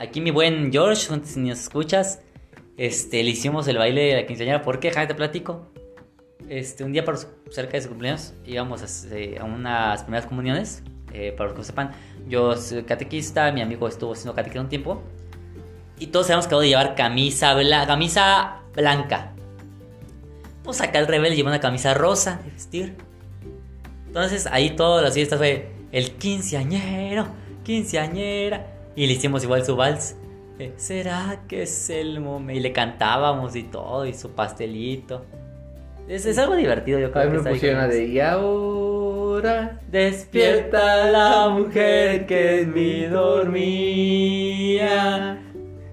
[0.00, 2.20] aquí mi buen George, si nos escuchas,
[2.76, 4.62] este, le hicimos el baile de la quinceañera.
[4.62, 4.88] ¿Por qué?
[4.88, 5.66] Déjame te platico.
[6.48, 10.82] Este, un día su- cerca de su cumpleaños íbamos a, eh, unas primeras comuniones.
[11.16, 11.92] eh, para los que lo sepan,
[12.28, 15.00] yo soy catequista, mi amigo estuvo siendo catequista un tiempo.
[16.00, 19.30] Y todos habíamos quedado de llevar camisa, bla- camisa blanca.
[20.64, 22.96] Pues acá el rebelde lleva una camisa rosa de vestir.
[24.08, 27.28] Entonces ahí todas las fiestas fue el quinceañero,
[27.62, 28.66] quinceañera.
[28.96, 30.16] Y le hicimos igual su vals.
[30.58, 32.58] Eh, ¿Será que es el momento?
[32.58, 35.24] Y le cantábamos y todo, y su pastelito.
[36.08, 38.04] Es, es algo divertido, yo A creo mí que me pusieron la de...
[38.06, 39.80] Y ahora...
[39.90, 44.54] Despierta la mujer que en mí dormía.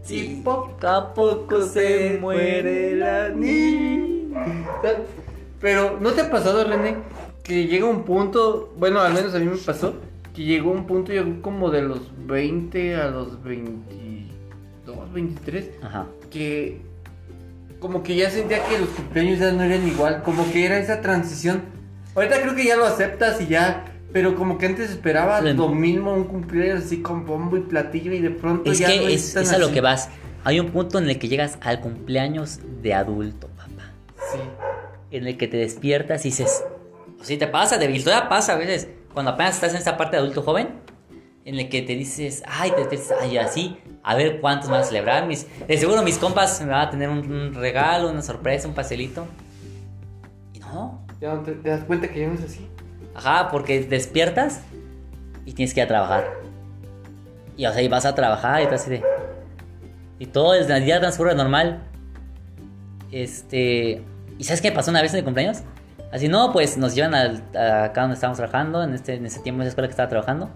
[0.04, 4.41] Sí, poco a poco se muere la niña.
[5.62, 6.97] Pero, ¿no te ha pasado, René?
[7.43, 9.93] Que llega un punto, bueno, al menos a mí me pasó,
[10.36, 14.00] que llegó un punto, llegó como de los 20 a los 22,
[15.13, 16.06] 23, Ajá.
[16.30, 16.82] que
[17.80, 21.02] como que ya sentía que los cumpleaños ya no eran igual, como que era esa
[21.02, 21.63] transición.
[22.15, 26.13] Ahorita creo que ya lo aceptas y ya, pero como que antes esperaba Lo- mismo,
[26.13, 29.34] un cumpleaños así con bombo y platillo y de pronto Es ya no que es,
[29.34, 30.10] tan es a lo que vas.
[30.43, 33.91] Hay un punto en el que llegas al cumpleaños de adulto, papá.
[34.32, 34.39] Sí.
[35.12, 36.63] En el que te despiertas y dices,
[37.19, 40.15] o si te pasa, de todavía pasa a veces, cuando apenas estás en esta parte
[40.17, 40.69] de adulto joven,
[41.43, 44.84] en el que te dices, ay, te, dices, ay, así, a ver cuántos van a
[44.84, 45.25] celebrar.
[45.27, 48.73] Mis, de seguro mis compas me van a tener un, un regalo, una sorpresa, un
[48.73, 49.25] pastelito.
[50.54, 52.67] Y no, Ya te, te das cuenta que ya no es así.
[53.15, 54.62] Ajá, porque despiertas
[55.45, 56.30] y tienes que ir a trabajar.
[57.58, 59.04] Y o sea, y vas a trabajar y todo así de.
[60.19, 61.84] Y todo el día transcurre normal.
[63.12, 64.04] Este.
[64.37, 65.63] ¿Y sabes qué pasó una vez en el cumpleaños?
[66.12, 69.39] Así, no, pues nos llevan al, a acá donde estábamos trabajando, en, este, en ese
[69.39, 70.50] tiempo, en esa escuela que estaba trabajando.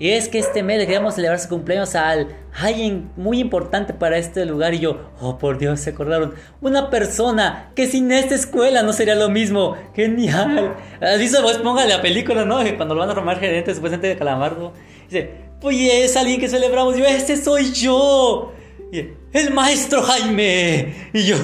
[0.00, 4.16] Y es que este mes le queríamos celebrar su cumpleaños al alguien muy importante para
[4.16, 4.74] este lugar.
[4.74, 6.34] Y yo, oh por Dios, se acordaron.
[6.60, 9.76] Una persona que sin esta escuela no sería lo mismo.
[9.94, 10.76] Genial.
[11.00, 12.58] Así se pues ponga la película, ¿no?
[12.76, 14.72] Cuando lo van a formar gerente, supuestamente de Calamardo.
[15.10, 15.30] Dice,
[15.62, 16.96] oye, es alguien que celebramos.
[16.96, 18.52] Y yo, este soy yo.
[18.92, 21.10] Y, el maestro Jaime.
[21.12, 21.36] Y yo,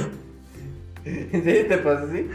[1.04, 2.26] ¿En serio te pasa así?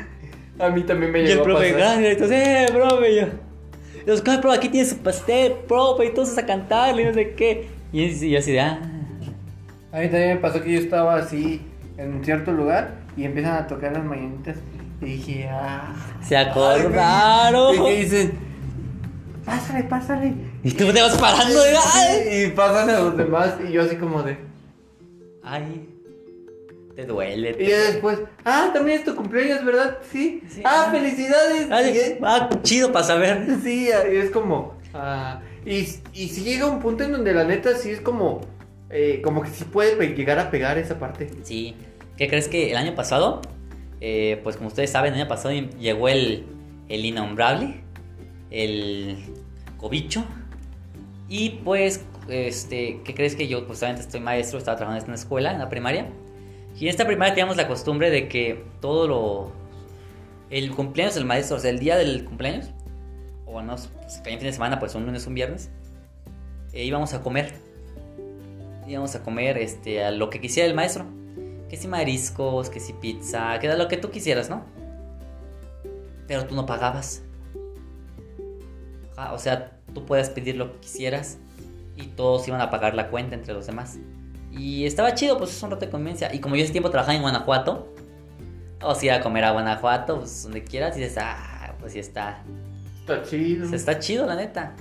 [0.60, 1.80] A mí también me y el llegó a profe, pasar.
[1.80, 2.12] gracias.
[2.14, 3.16] Entonces, eh, profe.
[3.16, 3.26] Yo,
[4.10, 7.70] Los coge, pro, aquí tienes su pastel, profe, y todos a cantarle, no sé qué.
[7.94, 8.80] Y, y yo así de, ah.
[9.92, 11.62] A mí también me pasó que yo estaba así
[11.96, 14.58] en cierto lugar y empiezan a tocar las mañanitas.
[15.00, 15.94] Y dije, ah.
[16.24, 17.76] Se acordaron.
[17.86, 18.32] Y dicen,
[19.46, 20.34] pásale, pásale.
[20.64, 22.46] Y tú te vas parando de, ay.
[22.46, 24.40] Y pasan a los demás y yo así como de.
[25.44, 25.88] Ay,
[27.02, 27.56] te duele.
[27.60, 30.00] Y ya después, ah, también es tu cumpleaños, ¿verdad?
[30.12, 30.42] Sí.
[30.50, 30.62] Sí.
[30.66, 31.70] Ah, felicidades.
[31.96, 33.46] Es- ah, chido para saber.
[33.64, 34.76] Sí, y es como.
[34.94, 38.42] ah, y, y si llega un punto en donde la neta sí es como.
[38.90, 41.30] eh, como que sí puede llegar a pegar esa parte.
[41.44, 41.76] Sí.
[42.18, 43.42] ¿Qué crees que el año pasado?
[44.02, 46.46] eh, pues como ustedes saben, el año pasado llegó el,
[46.90, 47.82] el innombrable,
[48.52, 49.18] el
[49.78, 50.24] cobicho.
[51.28, 55.52] Y pues, este, ¿qué crees que yo justamente estoy maestro, estaba trabajando en una escuela,
[55.52, 56.08] en la primaria?
[56.80, 59.52] Y esta primaria teníamos la costumbre de que todo lo...
[60.50, 62.72] El cumpleaños del maestro, o sea, el día del cumpleaños,
[63.46, 65.70] o no, pues caía en fin de semana, pues un lunes, un viernes,
[66.72, 67.54] eh, íbamos a comer.
[68.88, 71.06] Íbamos a comer este, a lo que quisiera el maestro.
[71.70, 74.64] Que si mariscos, que si pizza, que era lo que tú quisieras, ¿no?
[76.28, 77.24] Pero tú no pagabas.
[79.16, 81.38] Ajá, o sea, tú puedes pedir lo que quisieras
[81.96, 84.00] y todos iban a pagar la cuenta entre los demás.
[84.52, 86.34] Y estaba chido, pues es un rato de convivencia.
[86.34, 87.94] Y como yo ese tiempo trabajaba en Guanajuato,
[88.82, 92.00] o si ir a comer a Guanajuato, pues donde quieras, y dices, ah, pues sí
[92.00, 92.44] está,
[93.02, 93.62] Está chido.
[93.70, 94.74] pues está chido, la neta.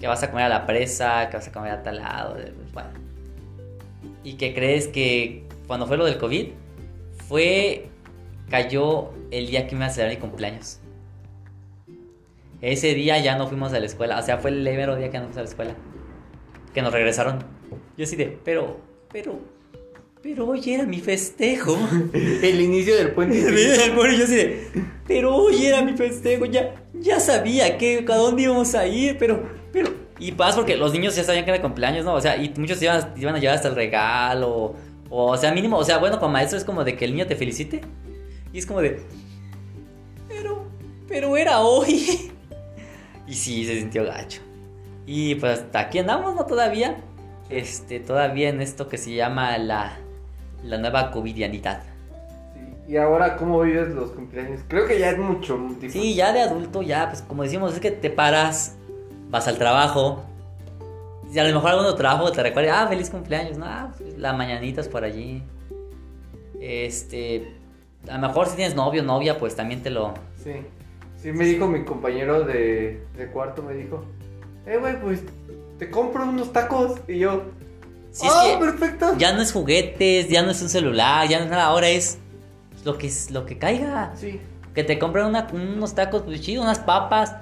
[0.00, 2.72] Que vas a comer a la presa, que vas a comer a tal lado, pues,
[2.72, 2.90] bueno.
[4.22, 6.48] ¿Y que crees que cuando fue lo del COVID?
[7.28, 7.88] Fue.
[8.50, 10.80] cayó el día que me iba a celebrar mi cumpleaños.
[12.60, 15.18] Ese día ya no fuimos a la escuela, o sea, fue el mero día que
[15.18, 15.74] no fuimos a la escuela.
[16.74, 17.38] Que nos regresaron.
[17.96, 18.78] Yo así de, pero,
[19.16, 19.40] pero,
[20.22, 21.74] pero hoy era mi festejo.
[22.12, 23.40] El inicio del puente.
[23.94, 24.68] Bueno, yo así de,
[25.06, 29.48] pero hoy era mi festejo, ya, ya sabía que a dónde íbamos a ir, pero,
[29.72, 29.88] pero,
[30.18, 32.12] y pasa porque los niños ya sabían que era cumpleaños, ¿no?
[32.12, 34.74] O sea, y muchos iban, iban a llevar hasta el regalo,
[35.08, 37.26] o, o sea, mínimo, o sea, bueno, como maestro es como de que el niño
[37.26, 37.80] te felicite,
[38.52, 39.00] y es como de,
[40.28, 40.66] pero,
[41.08, 42.32] pero era hoy.
[43.28, 44.40] Y sí, se sintió gacho.
[45.04, 46.46] Y pues hasta aquí andamos, ¿no?
[46.46, 46.96] Todavía,
[47.50, 49.98] este, todavía en esto que se llama la,
[50.64, 51.82] la nueva covidianidad.
[52.54, 54.60] Sí, Y ahora, ¿cómo vives los cumpleaños?
[54.68, 55.56] Creo que ya es mucho.
[55.80, 58.76] tipo- Sí, ya de adulto, ya, pues como decimos, es que te paras,
[59.30, 60.24] vas al trabajo.
[61.32, 63.66] Y a lo mejor alguno trabajo te recuerda, ah, feliz cumpleaños, ¿no?
[63.66, 65.42] Ah, pues, la mañanitas por allí.
[66.60, 67.52] Este,
[68.08, 70.14] a lo mejor si tienes novio, novia, pues también te lo...
[70.42, 70.52] Sí.
[71.20, 74.04] Sí, me dijo mi compañero de, de cuarto, me dijo,
[74.66, 75.22] eh, güey, pues
[75.78, 77.00] te compro unos tacos.
[77.08, 77.42] Y yo,
[78.10, 79.14] Si es ah, que perfecto.
[79.18, 82.18] ya no es juguetes, ya no es un celular, ya no es nada, ahora es
[82.84, 84.12] lo que, es, lo que caiga.
[84.16, 84.40] Sí.
[84.74, 87.34] Que te compren una- unos tacos, pues chido, unas papas.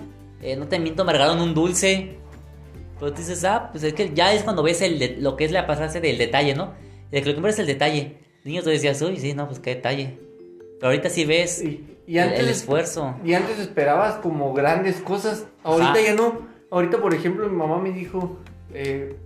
[0.43, 2.17] eh, no te miento, me regalaron un dulce.
[3.01, 5.45] Pero tú dices, ah, pues es que ya es cuando ves el de- lo que
[5.47, 6.75] es la pasarse del detalle, ¿no?
[7.11, 8.19] De que lo compras es el detalle.
[8.45, 10.19] Niños tú decías, uy, sí, no, pues qué detalle.
[10.79, 13.15] Pero ahorita sí ves Y, y el- esfuerzo.
[13.25, 15.47] y antes esperabas como grandes cosas.
[15.63, 16.01] Ahorita Ajá.
[16.03, 16.41] ya no.
[16.71, 18.39] Ahorita, por ejemplo, mi mamá me dijo,
[18.73, 19.17] eh,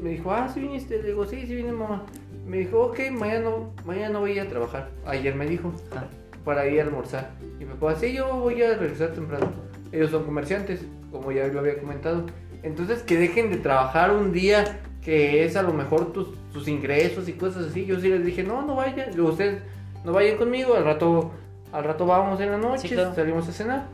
[0.00, 1.00] me dijo, ah, sí viniste.
[1.02, 2.04] Le digo, sí, sí vine, mamá.
[2.46, 4.90] Me dijo, ok, mañana no, mañana no voy a ir a trabajar.
[5.06, 6.04] Ayer me dijo, Ah.
[6.44, 7.30] para ir a almorzar.
[7.58, 9.50] Y me dijo, así yo voy a regresar temprano.
[9.92, 12.26] Ellos son comerciantes, como ya lo había comentado.
[12.62, 17.28] Entonces, que dejen de trabajar un día que es a lo mejor tus, tus ingresos
[17.28, 17.84] y cosas así.
[17.86, 19.18] Yo sí les dije, no, no vayan.
[19.20, 19.62] Ustedes
[20.04, 20.74] no vayan conmigo.
[20.74, 21.30] Al rato,
[21.72, 23.14] al rato vamos en la noche, Sí, claro.
[23.14, 23.86] salimos a cenar.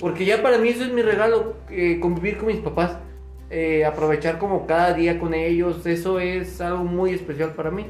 [0.00, 2.98] Porque ya para mí eso es mi regalo, eh, convivir con mis papás.
[3.50, 7.84] eh, aprovechar como cada día con ellos, eso es algo muy especial para mí.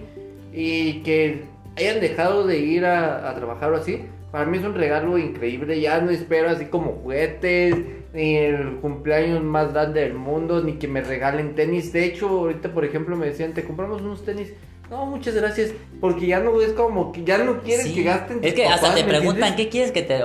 [0.52, 1.42] Y que
[1.76, 4.00] hayan dejado de ir a, a trabajar o así,
[4.32, 5.80] para mí es un regalo increíble.
[5.80, 7.76] Ya no espero así como juguetes,
[8.14, 11.92] ni el cumpleaños más grande del mundo, ni que me regalen tenis.
[11.92, 14.54] De hecho, ahorita por ejemplo me decían, te compramos unos tenis.
[14.90, 15.70] No, muchas gracias,
[16.00, 17.94] porque ya no es como que ya no quieren Sí.
[17.94, 18.40] que gasten.
[18.42, 19.54] Es que hasta te ¿me preguntan?
[19.54, 20.18] ¿qué quieres que te...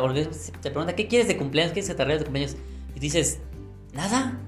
[0.62, 1.72] Te preguntan, ¿qué quieres de cumpleaños?
[1.72, 2.56] ¿Qué quieres que te de cumpleaños?
[2.96, 3.40] Y dices,
[3.94, 4.40] nada.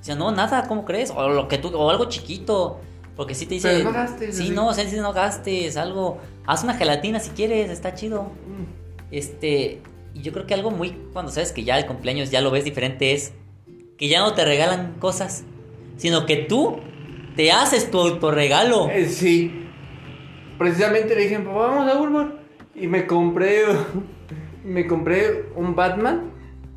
[0.00, 1.10] O sea, no, nada, ¿cómo crees?
[1.10, 2.78] O lo que tú, o algo chiquito.
[3.16, 3.72] Porque si te dicen...
[3.78, 4.52] Pero no gastes, Sí, así.
[4.52, 6.18] no, o sea, si no gastes algo.
[6.46, 8.24] Haz una gelatina si quieres, está chido.
[8.24, 9.10] Mm.
[9.10, 9.80] Este,
[10.14, 12.64] y yo creo que algo muy cuando sabes que ya el cumpleaños ya lo ves
[12.64, 13.32] diferente es
[13.96, 15.42] que ya no te regalan cosas,
[15.96, 16.76] sino que tú
[17.38, 18.90] te haces tu autorregalo.
[18.90, 19.64] Eh, sí.
[20.58, 22.34] Precisamente le dije, papá, vamos a Walmart.
[22.74, 23.62] Y me compré.
[24.64, 26.32] me compré un Batman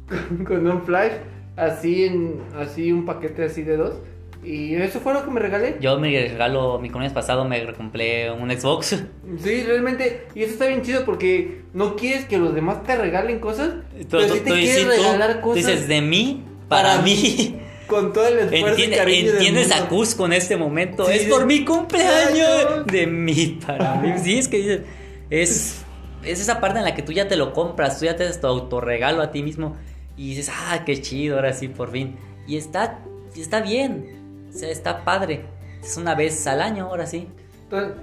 [0.45, 1.13] con, un flash.
[1.57, 2.41] Así en.
[2.55, 3.95] Así un paquete así de dos.
[4.43, 5.77] Y eso fue lo que me regalé.
[5.81, 9.03] Yo me regalo, mi cumpleaños pasado me compré un Xbox.
[9.39, 10.27] Sí, realmente.
[10.35, 13.73] Y eso está bien chido porque no quieres que los demás te regalen cosas.
[14.11, 15.55] Pero, Tú- sí tú- te tú- quieres sí, regalar cosas.
[15.65, 17.59] Dices, de mí, para, Para mí.
[17.91, 19.89] Con todo el esfuerzo Entiende- y cariño del entiendes a mundo.
[19.89, 21.05] Cusco en este momento.
[21.05, 21.29] Sí, es sí.
[21.29, 22.47] por mi cumpleaños.
[22.49, 22.87] Años.
[22.87, 24.13] De mí, para mí.
[24.23, 24.83] Sí, es que.
[25.29, 25.83] Es,
[26.23, 27.99] es esa parte en la que tú ya te lo compras.
[27.99, 29.75] Tú ya te haces tu autorregalo a ti mismo.
[30.17, 32.15] Y dices, ah, qué chido, ahora sí, por fin.
[32.47, 32.99] Y está,
[33.35, 34.47] está bien.
[34.53, 35.41] O sea, está padre.
[35.83, 37.27] Es una vez al año, ahora sí.
[37.63, 37.93] Entonces,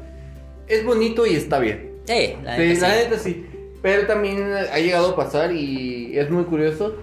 [0.69, 1.93] es bonito y está bien.
[2.07, 3.01] Sí, la Sí, neta la sí.
[3.05, 3.47] neta sí.
[3.83, 6.97] Pero también ha llegado a pasar y es muy curioso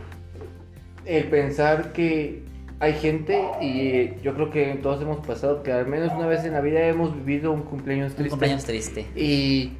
[1.05, 2.43] el pensar que
[2.79, 6.53] hay gente y yo creo que todos hemos pasado que al menos una vez en
[6.53, 8.29] la vida hemos vivido un cumpleaños Un triste.
[8.31, 9.05] cumpleaños triste.
[9.15, 9.73] Y,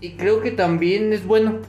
[0.00, 1.60] y creo que también es bueno.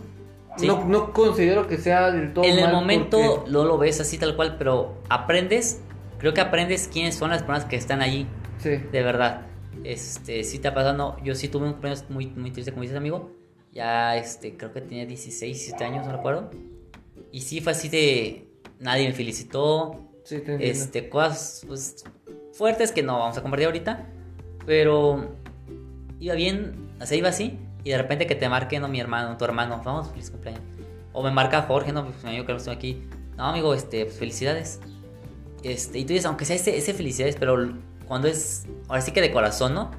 [0.57, 0.67] Sí.
[0.67, 3.99] No, no considero que sea del todo en el mal momento porque- no lo ves
[3.99, 5.81] así tal cual, pero aprendes.
[6.17, 8.25] Creo que aprendes quiénes son las personas que están allí.
[8.59, 8.69] Sí.
[8.91, 9.41] De verdad.
[9.83, 13.31] Este, sí pasado, no, yo sí tuve un cumpleaños muy, muy triste, como dices, amigo.
[13.73, 16.49] Ya, este, creo que tenía 16, 17 años, no recuerdo.
[17.31, 18.47] Y sí fue así de,
[18.79, 20.04] nadie me felicitó.
[20.25, 20.69] Sí, te.
[20.69, 22.03] Este, cosas, pues,
[22.51, 24.07] fuertes que no vamos a compartir ahorita.
[24.65, 25.35] Pero
[26.19, 27.59] iba bien, o iba así.
[27.83, 30.63] Y de repente que te marque, no, mi hermano, tu hermano, vamos, feliz cumpleaños.
[31.13, 33.07] O me marca Jorge, no, pues mi amigo que lo estoy aquí.
[33.37, 34.79] No, amigo, este, pues felicidades.
[35.63, 37.73] Este, y tú dices, aunque sea ese, ese felicidades, pero
[38.07, 39.91] cuando es, ahora sí que de corazón, ¿no?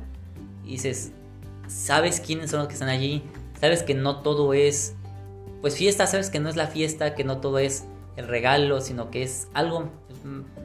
[0.64, 1.12] Y dices,
[1.68, 3.22] sabes quiénes son los que están allí,
[3.61, 4.95] sabes que no todo es,
[5.61, 7.85] pues fiesta, sabes que no es la fiesta, que no todo es
[8.16, 9.91] el regalo, sino que es algo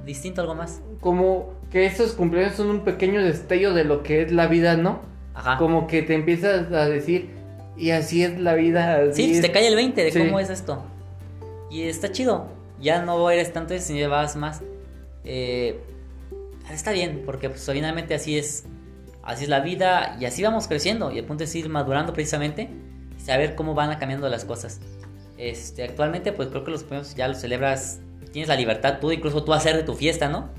[0.05, 0.81] distinto, algo más.
[0.99, 4.99] Como que esos cumpleaños son un pequeño destello de lo que es la vida, ¿no?
[5.33, 5.57] Ajá.
[5.57, 7.29] Como que te empiezas a decir,
[7.77, 8.97] y así es la vida.
[9.09, 9.41] así Sí, es".
[9.41, 10.19] te cae el 20 de Sí.
[10.19, 10.83] cómo es esto.
[11.69, 12.47] Y está chido.
[12.81, 14.61] Ya no eres tanto si llevas más.
[15.23, 15.79] Eh,
[16.71, 18.65] está bien, porque pues finalmente así es.
[19.23, 21.11] Así es la vida y así vamos creciendo.
[21.11, 22.69] Y el punto es ir madurando precisamente
[23.17, 24.81] y saber cómo van cambiando las cosas.
[25.37, 27.99] Este, actualmente, pues creo que los premios ya los celebras.
[28.31, 30.49] Tienes la libertad tú, incluso tú hacer de tu fiesta, ¿no?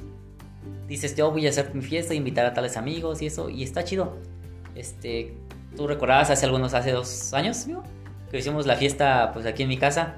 [0.86, 3.84] Dices, yo voy a hacer mi fiesta, invitar a tales amigos y eso, y está
[3.84, 4.18] chido.
[4.74, 5.34] Este,
[5.76, 7.66] tú recordabas hace algunos, hace dos años,
[8.30, 10.16] que hicimos la fiesta, pues aquí en mi casa.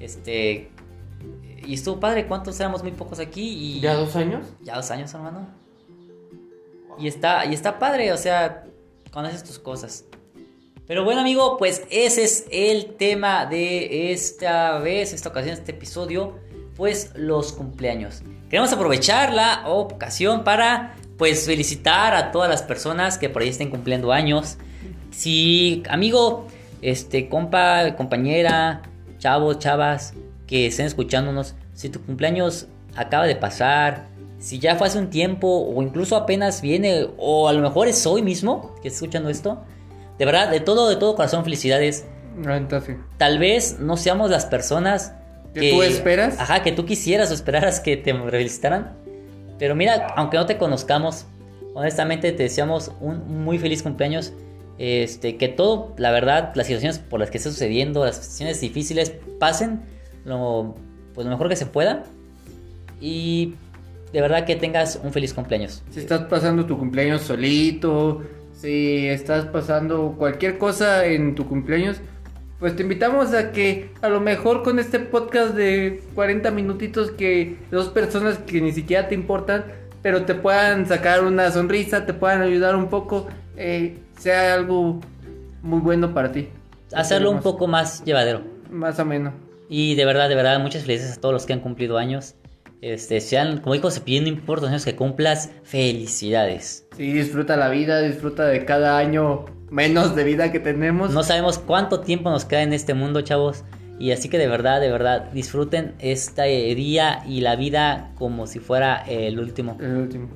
[0.00, 0.70] Este,
[1.66, 2.82] y estuvo padre, ¿cuántos éramos?
[2.82, 3.80] Muy pocos aquí y.
[3.80, 4.46] ¿Ya dos años?
[4.62, 5.46] Ya dos años, hermano.
[6.98, 8.64] Y está, y está padre, o sea,
[9.12, 10.04] cuando haces tus cosas.
[10.86, 16.38] Pero bueno, amigo, pues ese es el tema de esta vez, esta ocasión, este episodio,
[16.76, 18.22] pues los cumpleaños.
[18.50, 23.70] Queremos aprovechar la ocasión para, pues, felicitar a todas las personas que por ahí estén
[23.70, 24.58] cumpliendo años.
[25.10, 26.46] Si, amigo,
[26.82, 28.82] este, compa, compañera,
[29.18, 30.14] chavos, chavas,
[30.46, 34.06] que estén escuchándonos, si tu cumpleaños acaba de pasar,
[34.38, 38.06] si ya fue hace un tiempo o incluso apenas viene o a lo mejor es
[38.06, 39.64] hoy mismo que estés escuchando esto,
[40.18, 42.04] de verdad, de todo, de todo corazón, felicidades.
[43.16, 45.14] Tal vez no seamos las personas
[45.54, 46.38] ¿Que tú esperas?
[46.38, 48.92] Ajá, que tú quisieras o esperaras que te felicitaran.
[49.58, 51.26] Pero mira, aunque no te conozcamos,
[51.74, 54.32] honestamente te deseamos un muy feliz cumpleaños.
[54.76, 59.12] Este, que todo, la verdad, las situaciones por las que esté sucediendo, las situaciones difíciles
[59.38, 59.82] pasen
[60.24, 60.74] lo,
[61.14, 62.02] pues, lo mejor que se pueda.
[63.00, 63.54] Y
[64.12, 65.82] de verdad que tengas un feliz cumpleaños.
[65.90, 68.22] Si estás pasando tu cumpleaños solito,
[68.60, 71.98] si estás pasando cualquier cosa en tu cumpleaños,
[72.64, 77.58] pues te invitamos a que a lo mejor con este podcast de 40 minutitos que
[77.70, 79.66] dos personas que ni siquiera te importan,
[80.00, 84.98] pero te puedan sacar una sonrisa, te puedan ayudar un poco, eh, sea algo
[85.60, 86.48] muy bueno para ti.
[86.94, 88.40] Hacerlo un poco más llevadero.
[88.70, 89.34] Más o menos.
[89.68, 92.34] Y de verdad, de verdad, muchas felicidades a todos los que han cumplido años.
[92.80, 96.86] Este, sean, como dijo Cepillín, no importa los años que cumplas, felicidades.
[96.96, 99.44] Sí, disfruta la vida, disfruta de cada año
[99.74, 101.10] menos de vida que tenemos.
[101.10, 103.64] No sabemos cuánto tiempo nos queda en este mundo, chavos.
[103.98, 108.58] Y así que de verdad, de verdad, disfruten este día y la vida como si
[108.60, 109.76] fuera el último.
[109.80, 110.28] El último.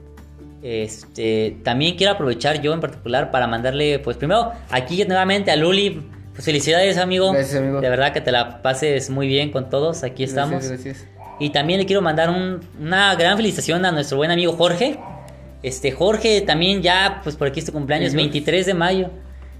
[0.62, 6.02] Este, también quiero aprovechar yo en particular para mandarle, pues primero, aquí nuevamente a Luli,
[6.32, 7.32] pues felicidades amigo.
[7.32, 7.80] Gracias, amigo.
[7.80, 10.64] De verdad que te la pases muy bien con todos, aquí estamos.
[10.68, 11.06] Gracias, gracias.
[11.40, 14.98] Y también le quiero mandar un- una gran felicitación a nuestro buen amigo Jorge.
[15.62, 19.10] Este, Jorge también ya, pues por aquí es tu cumpleaños, Sí, 23 de mayo.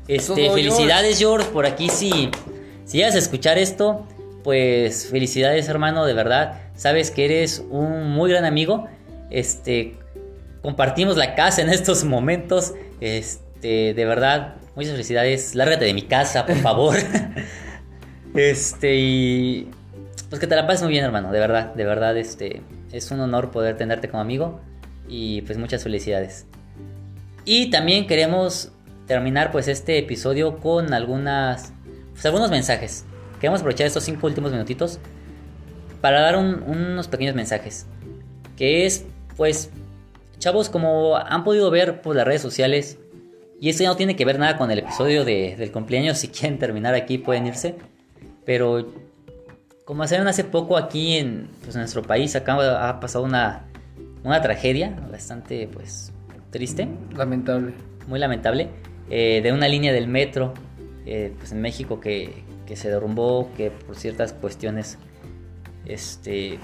[0.08, 2.30] Este, felicidades George, por aquí si,
[2.86, 4.06] si llegas a escuchar esto,
[4.42, 6.62] pues felicidades hermano, de verdad.
[6.74, 8.88] Sabes que eres un muy gran amigo.
[9.30, 9.96] Este,
[10.62, 12.72] compartimos la casa en estos momentos.
[13.00, 15.54] Este, de verdad, muchas felicidades.
[15.54, 16.96] Lárgate de mi casa, por favor.
[18.34, 19.68] este, y
[20.30, 23.20] pues que te la pases muy bien, hermano, de verdad, de verdad, este, es un
[23.20, 24.60] honor poder tenerte como amigo
[25.08, 26.46] y pues muchas felicidades.
[27.44, 28.72] Y también queremos
[29.08, 31.72] terminar pues este episodio con algunas,
[32.12, 33.04] pues algunos mensajes.
[33.40, 35.00] Queremos aprovechar estos cinco últimos minutitos
[36.00, 37.86] para dar unos pequeños mensajes.
[38.56, 39.04] Que es,
[39.36, 39.70] pues,
[40.38, 42.98] chavos, como han podido ver por las redes sociales,
[43.60, 46.28] y esto ya no tiene que ver nada con el episodio de, del cumpleaños, si
[46.28, 47.76] quieren terminar aquí pueden irse.
[48.44, 48.92] Pero
[49.84, 53.64] como hace hace poco aquí en, pues, nuestro país, acá ha pasado una,
[54.22, 56.12] una tragedia bastante pues
[56.50, 56.88] triste.
[57.16, 57.72] Lamentable.
[58.06, 58.68] Muy lamentable.
[59.10, 60.54] Eh, de una línea del metro
[61.06, 64.98] eh, pues en México que, que, se derrumbó, que por ciertas cuestiones
[65.86, 66.58] este,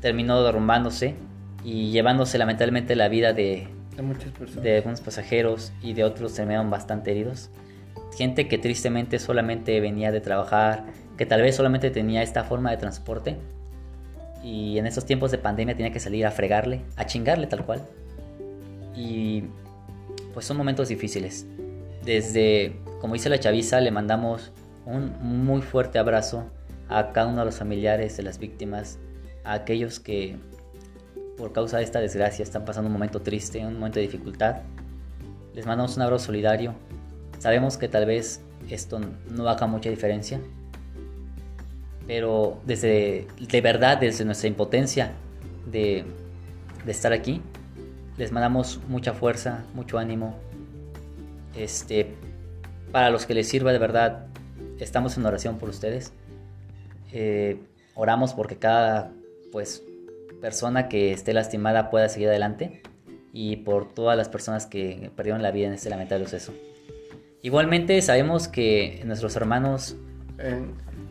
[0.00, 1.14] terminó derrumbándose
[1.62, 4.64] y llevándose lamentablemente la vida de, de muchas personas.
[4.64, 7.50] De algunos pasajeros y de otros terminaron bastante heridos.
[8.16, 10.86] Gente que tristemente solamente venía de trabajar,
[11.18, 13.36] que tal vez solamente tenía esta forma de transporte
[14.42, 17.82] y en estos tiempos de pandemia tenía que salir a fregarle, a chingarle tal cual.
[18.96, 19.44] Y
[20.32, 21.46] pues son momentos difíciles.
[22.04, 24.52] Desde, como dice la chaviza, le mandamos
[24.86, 26.46] un muy fuerte abrazo
[26.88, 28.98] a cada uno de los familiares de las víctimas,
[29.44, 30.36] a aquellos que
[31.36, 34.56] por causa de esta desgracia están pasando un momento triste, un momento de dificultad.
[35.54, 36.74] Les mandamos un abrazo solidario.
[37.38, 39.00] Sabemos que tal vez esto
[39.30, 40.40] no haga mucha diferencia,
[42.06, 45.12] pero desde, de verdad, desde nuestra impotencia
[45.70, 46.04] de,
[46.84, 47.40] de estar aquí,
[48.16, 50.36] les mandamos mucha fuerza, mucho ánimo.
[51.56, 52.14] Este,
[52.92, 54.26] para los que les sirva de verdad,
[54.78, 56.12] estamos en oración por ustedes.
[57.12, 57.58] Eh,
[57.94, 59.12] oramos porque cada
[59.52, 59.82] pues,
[60.40, 62.82] persona que esté lastimada pueda seguir adelante
[63.32, 66.52] y por todas las personas que perdieron la vida en este lamentable suceso.
[67.42, 69.96] Igualmente sabemos que nuestros hermanos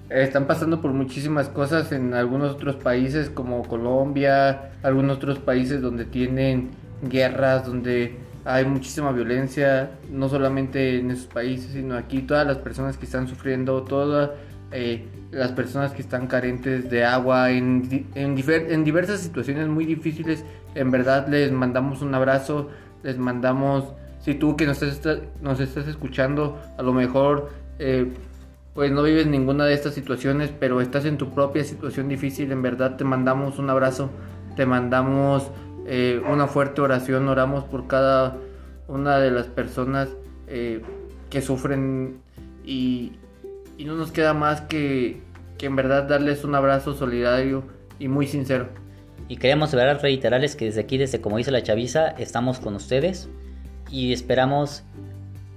[0.09, 6.05] están pasando por muchísimas cosas en algunos otros países como Colombia, algunos otros países donde
[6.05, 6.71] tienen
[7.01, 12.97] guerras, donde hay muchísima violencia, no solamente en esos países, sino aquí todas las personas
[12.97, 14.31] que están sufriendo, todas
[14.71, 20.43] eh, las personas que están carentes de agua, en, en, en diversas situaciones muy difíciles,
[20.75, 22.69] en verdad les mandamos un abrazo,
[23.03, 27.49] les mandamos, si tú que nos estás, nos estás escuchando, a lo mejor...
[27.79, 28.11] Eh,
[28.79, 32.61] pues no vives ninguna de estas situaciones, pero estás en tu propia situación difícil, en
[32.61, 34.09] verdad te mandamos un abrazo,
[34.55, 35.51] te mandamos
[35.91, 38.37] eh, una fuerte oración, oramos por cada
[38.87, 40.07] una de las personas
[40.47, 40.83] eh,
[41.31, 42.21] que sufren
[42.63, 43.13] y,
[43.83, 45.19] no nos queda más que,
[45.57, 47.63] que en verdad darles un abrazo solidario
[47.97, 48.67] y muy sincero.
[49.27, 53.27] Y queremos reiterarles que desde aquí, desde como dice la chaviza, estamos con ustedes
[53.89, 54.83] y esperamos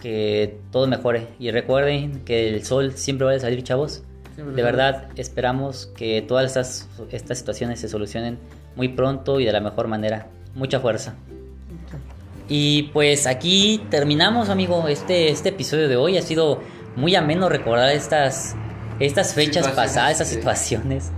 [0.01, 1.29] que todo mejore.
[1.39, 4.03] Y recuerden que el sol siempre va a salir, chavos.
[4.37, 8.39] de verdad, esperamos que todas estas, estas situaciones se solucionen
[8.77, 10.27] muy pronto y de la mejor manera.
[10.55, 11.15] Mucha fuerza.
[12.49, 16.19] Y pues aquí terminamos, amigo, este, este episodio de hoy.
[16.19, 16.61] Ha sido
[16.97, 18.55] muy ameno recordar estas,
[19.01, 21.13] estas fechas pasadas, estas situaciones.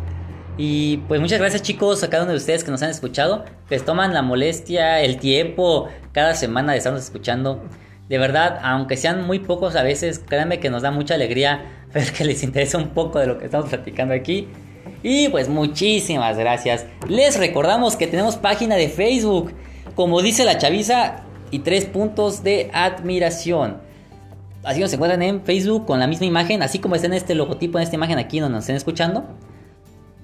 [0.56, 3.80] Y pues muchas gracias chicos a cada uno de ustedes que nos han escuchado, que
[3.80, 7.64] toman la molestia, el tiempo cada semana de estarnos escuchando.
[8.08, 12.12] De verdad, aunque sean muy pocos a veces, créanme que nos da mucha alegría ver
[12.12, 14.48] que les interesa un poco de lo que estamos platicando aquí.
[15.04, 16.86] Y pues muchísimas gracias.
[17.06, 19.52] Les recordamos que tenemos página de Facebook,
[19.94, 21.16] como dice la chaviza,
[21.50, 23.82] y tres puntos de admiración.
[24.64, 27.76] Así nos encuentran en Facebook con la misma imagen, así como está en este logotipo,
[27.78, 29.24] en esta imagen aquí donde nos estén escuchando.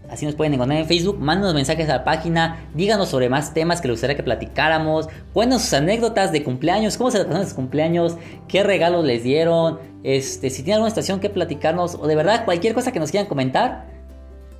[0.08, 1.18] Así nos pueden encontrar en Facebook.
[1.20, 2.66] Mándenos mensajes a la página.
[2.74, 5.08] Díganos sobre más temas que les gustaría que platicáramos.
[5.34, 6.96] Cuéntanos sus anécdotas de cumpleaños.
[6.96, 8.16] ¿Cómo se les pasaron sus cumpleaños?
[8.48, 9.78] ¿Qué regalos les dieron?
[10.02, 11.94] Este, si tienen alguna situación que platicarnos.
[11.94, 13.99] O de verdad cualquier cosa que nos quieran comentar.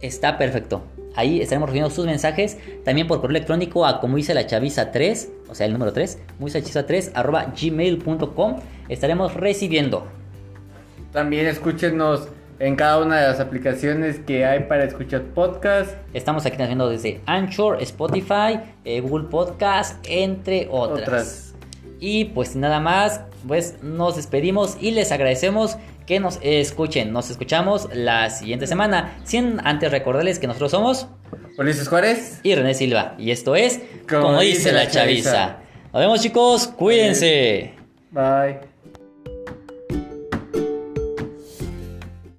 [0.00, 0.82] Está perfecto.
[1.16, 2.58] Ahí estaremos recibiendo sus mensajes.
[2.84, 5.30] También por correo electrónico a como dice la chaviza 3.
[5.48, 6.18] O sea, el número 3.
[6.36, 8.56] Como dice la chaviza 3 arroba gmail.com.
[8.88, 10.06] Estaremos recibiendo.
[11.12, 12.28] También escúchenos
[12.60, 15.96] en cada una de las aplicaciones que hay para escuchar podcast.
[16.12, 21.54] Estamos aquí haciendo desde Anchor, Spotify, eh, Google Podcast, entre otras.
[21.98, 25.78] Y pues nada más, pues nos despedimos y les agradecemos
[26.10, 27.12] que nos escuchen.
[27.12, 29.16] Nos escuchamos la siguiente semana.
[29.22, 31.06] Sin antes recordarles que nosotros somos
[31.56, 33.14] Ulises Juárez y René Silva.
[33.16, 35.58] Y esto es Como, dice, la chaviza.
[35.92, 37.74] Nos vemos chicos, cuídense.
[38.10, 38.69] Bye.